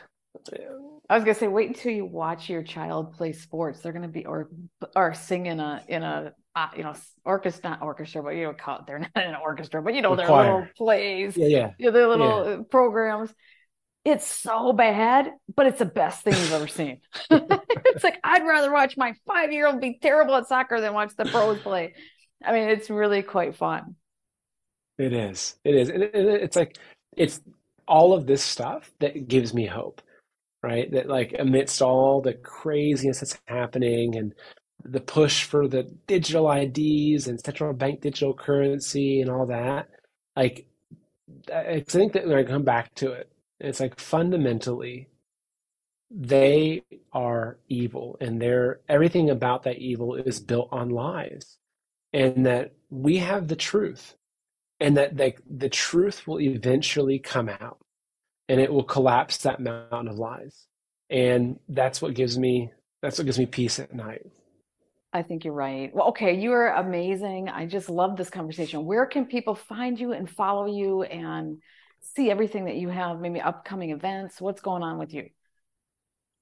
[0.51, 0.57] Uh,
[1.09, 3.81] I was gonna say, wait until you watch your child play sports.
[3.81, 4.49] They're gonna be or
[4.95, 6.93] or sing in a in a uh, you know
[7.23, 10.01] orchestra, not orchestra, but you know call it, they're not in an orchestra, but you
[10.01, 10.43] know The their choir.
[10.43, 11.71] little plays, yeah, yeah.
[11.77, 13.33] yeah, their little uh, programs.
[14.03, 17.01] It's so bad, but it's the best thing you've ever seen.
[17.31, 21.13] it's like I'd rather watch my five year old be terrible at soccer than watch
[21.17, 21.95] the pros play.
[22.43, 23.95] I mean, it's really quite fun.
[24.97, 25.55] It is.
[25.63, 25.89] It is.
[25.89, 26.77] And it, it's like
[27.15, 27.41] it's
[27.87, 30.01] all of this stuff that gives me hope,
[30.65, 30.91] right?
[30.91, 34.33] That like amidst all the craziness that's happening and
[34.83, 39.89] the push for the digital IDs and central bank digital currency and all that,
[40.35, 40.67] like
[41.53, 45.07] I think that when I come back to it, it's like fundamentally
[46.11, 51.57] they are evil and they're everything about that evil is built on lies
[52.13, 54.15] and that we have the truth
[54.79, 57.79] and that like the truth will eventually come out
[58.49, 60.67] and it will collapse that mountain of lies
[61.09, 62.71] and that's what gives me
[63.01, 64.25] that's what gives me peace at night
[65.15, 65.95] I think you're right.
[65.95, 67.47] Well, okay, you are amazing.
[67.47, 68.83] I just love this conversation.
[68.83, 71.59] Where can people find you and follow you and
[72.01, 74.41] see everything that you have, maybe upcoming events?
[74.41, 75.29] What's going on with you?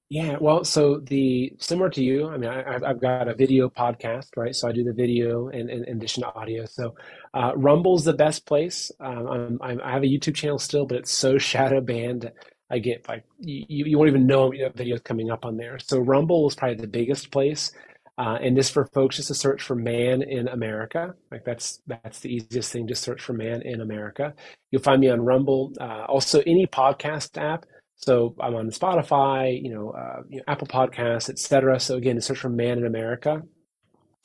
[0.08, 4.28] Yeah well so the similar to you i mean I, I've, got a video podcast
[4.36, 6.94] right so i do the video and in addition to audio so
[7.32, 10.98] uh, rumble's the best place um, I'm, I'm, i have a youtube channel still but
[10.98, 12.30] it's so shadow banned
[12.70, 15.78] i get like you, you won't even know you have videos coming up on there
[15.78, 17.72] so rumble is probably the biggest place
[18.16, 21.14] uh, and this for folks just to search for man in America.
[21.32, 22.86] Like that's that's the easiest thing.
[22.86, 24.34] Just search for man in America.
[24.70, 25.72] You'll find me on Rumble.
[25.80, 27.66] Uh, also, any podcast app.
[28.04, 31.80] So I'm on Spotify, you know, uh, you know Apple Podcasts, etc.
[31.80, 33.42] So again, search for man in America,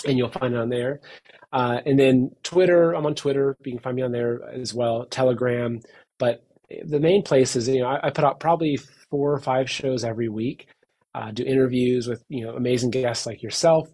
[0.08, 1.00] and you'll find it on there.
[1.54, 2.94] Uh, and then Twitter.
[2.94, 3.58] I'm on Twitter.
[3.64, 5.06] You can find me on there as well.
[5.06, 5.80] Telegram.
[6.18, 6.44] But
[6.86, 8.78] the main place is you know I, I put out probably
[9.10, 10.68] four or five shows every week
[11.16, 13.90] uh, do interviews with you know amazing guests like yourself.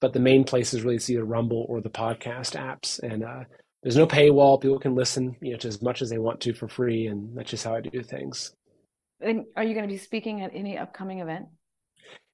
[0.00, 3.44] But the main place is really see the Rumble or the podcast apps, and uh,
[3.82, 4.60] there's no paywall.
[4.60, 7.36] People can listen, you know, to as much as they want to for free, and
[7.36, 8.54] that's just how I do things.
[9.20, 11.46] And are you going to be speaking at any upcoming event?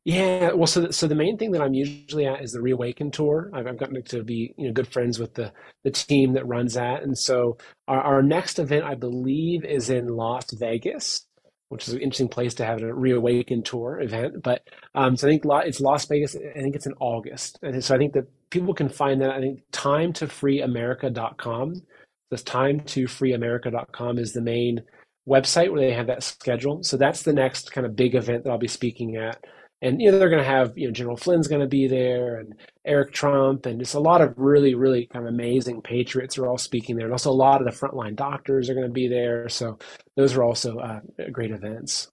[0.05, 3.11] Yeah, well, so the, so the main thing that I'm usually at is the Reawaken
[3.11, 3.51] tour.
[3.55, 5.51] I've, I've gotten to be you know good friends with the
[5.83, 7.57] the team that runs that, and so
[7.89, 11.27] our, our next event I believe is in Las Vegas
[11.75, 14.41] which is an interesting place to have a reawaken tour event.
[14.45, 14.63] But
[14.95, 16.37] um, so I think it's Las Vegas.
[16.37, 19.31] I think it's in August, and so I think that people can find that.
[19.31, 21.83] I think time to freeamerica.com.
[22.31, 24.83] This time to freeamerica.com is the main
[25.29, 26.83] website where they have that schedule.
[26.83, 29.45] So that's the next kind of big event that I'll be speaking at
[29.85, 32.39] and you know they're going to have you know General Flynn's going to be there,
[32.39, 32.55] and
[32.87, 36.59] Eric Trump, and just a lot of really really kind of amazing patriots are all
[36.59, 39.49] speaking there, and also a lot of the frontline doctors are going to be there.
[39.49, 39.79] So
[40.17, 41.01] those are also uh,
[41.31, 42.11] great events.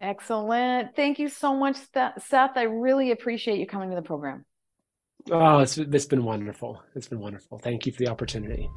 [0.00, 0.94] Excellent.
[0.94, 2.56] Thank you so much, Seth.
[2.56, 4.44] I really appreciate you coming to the program.
[5.30, 6.82] Oh, it's it's been wonderful.
[6.94, 7.58] It's been wonderful.
[7.58, 8.68] Thank you for the opportunity.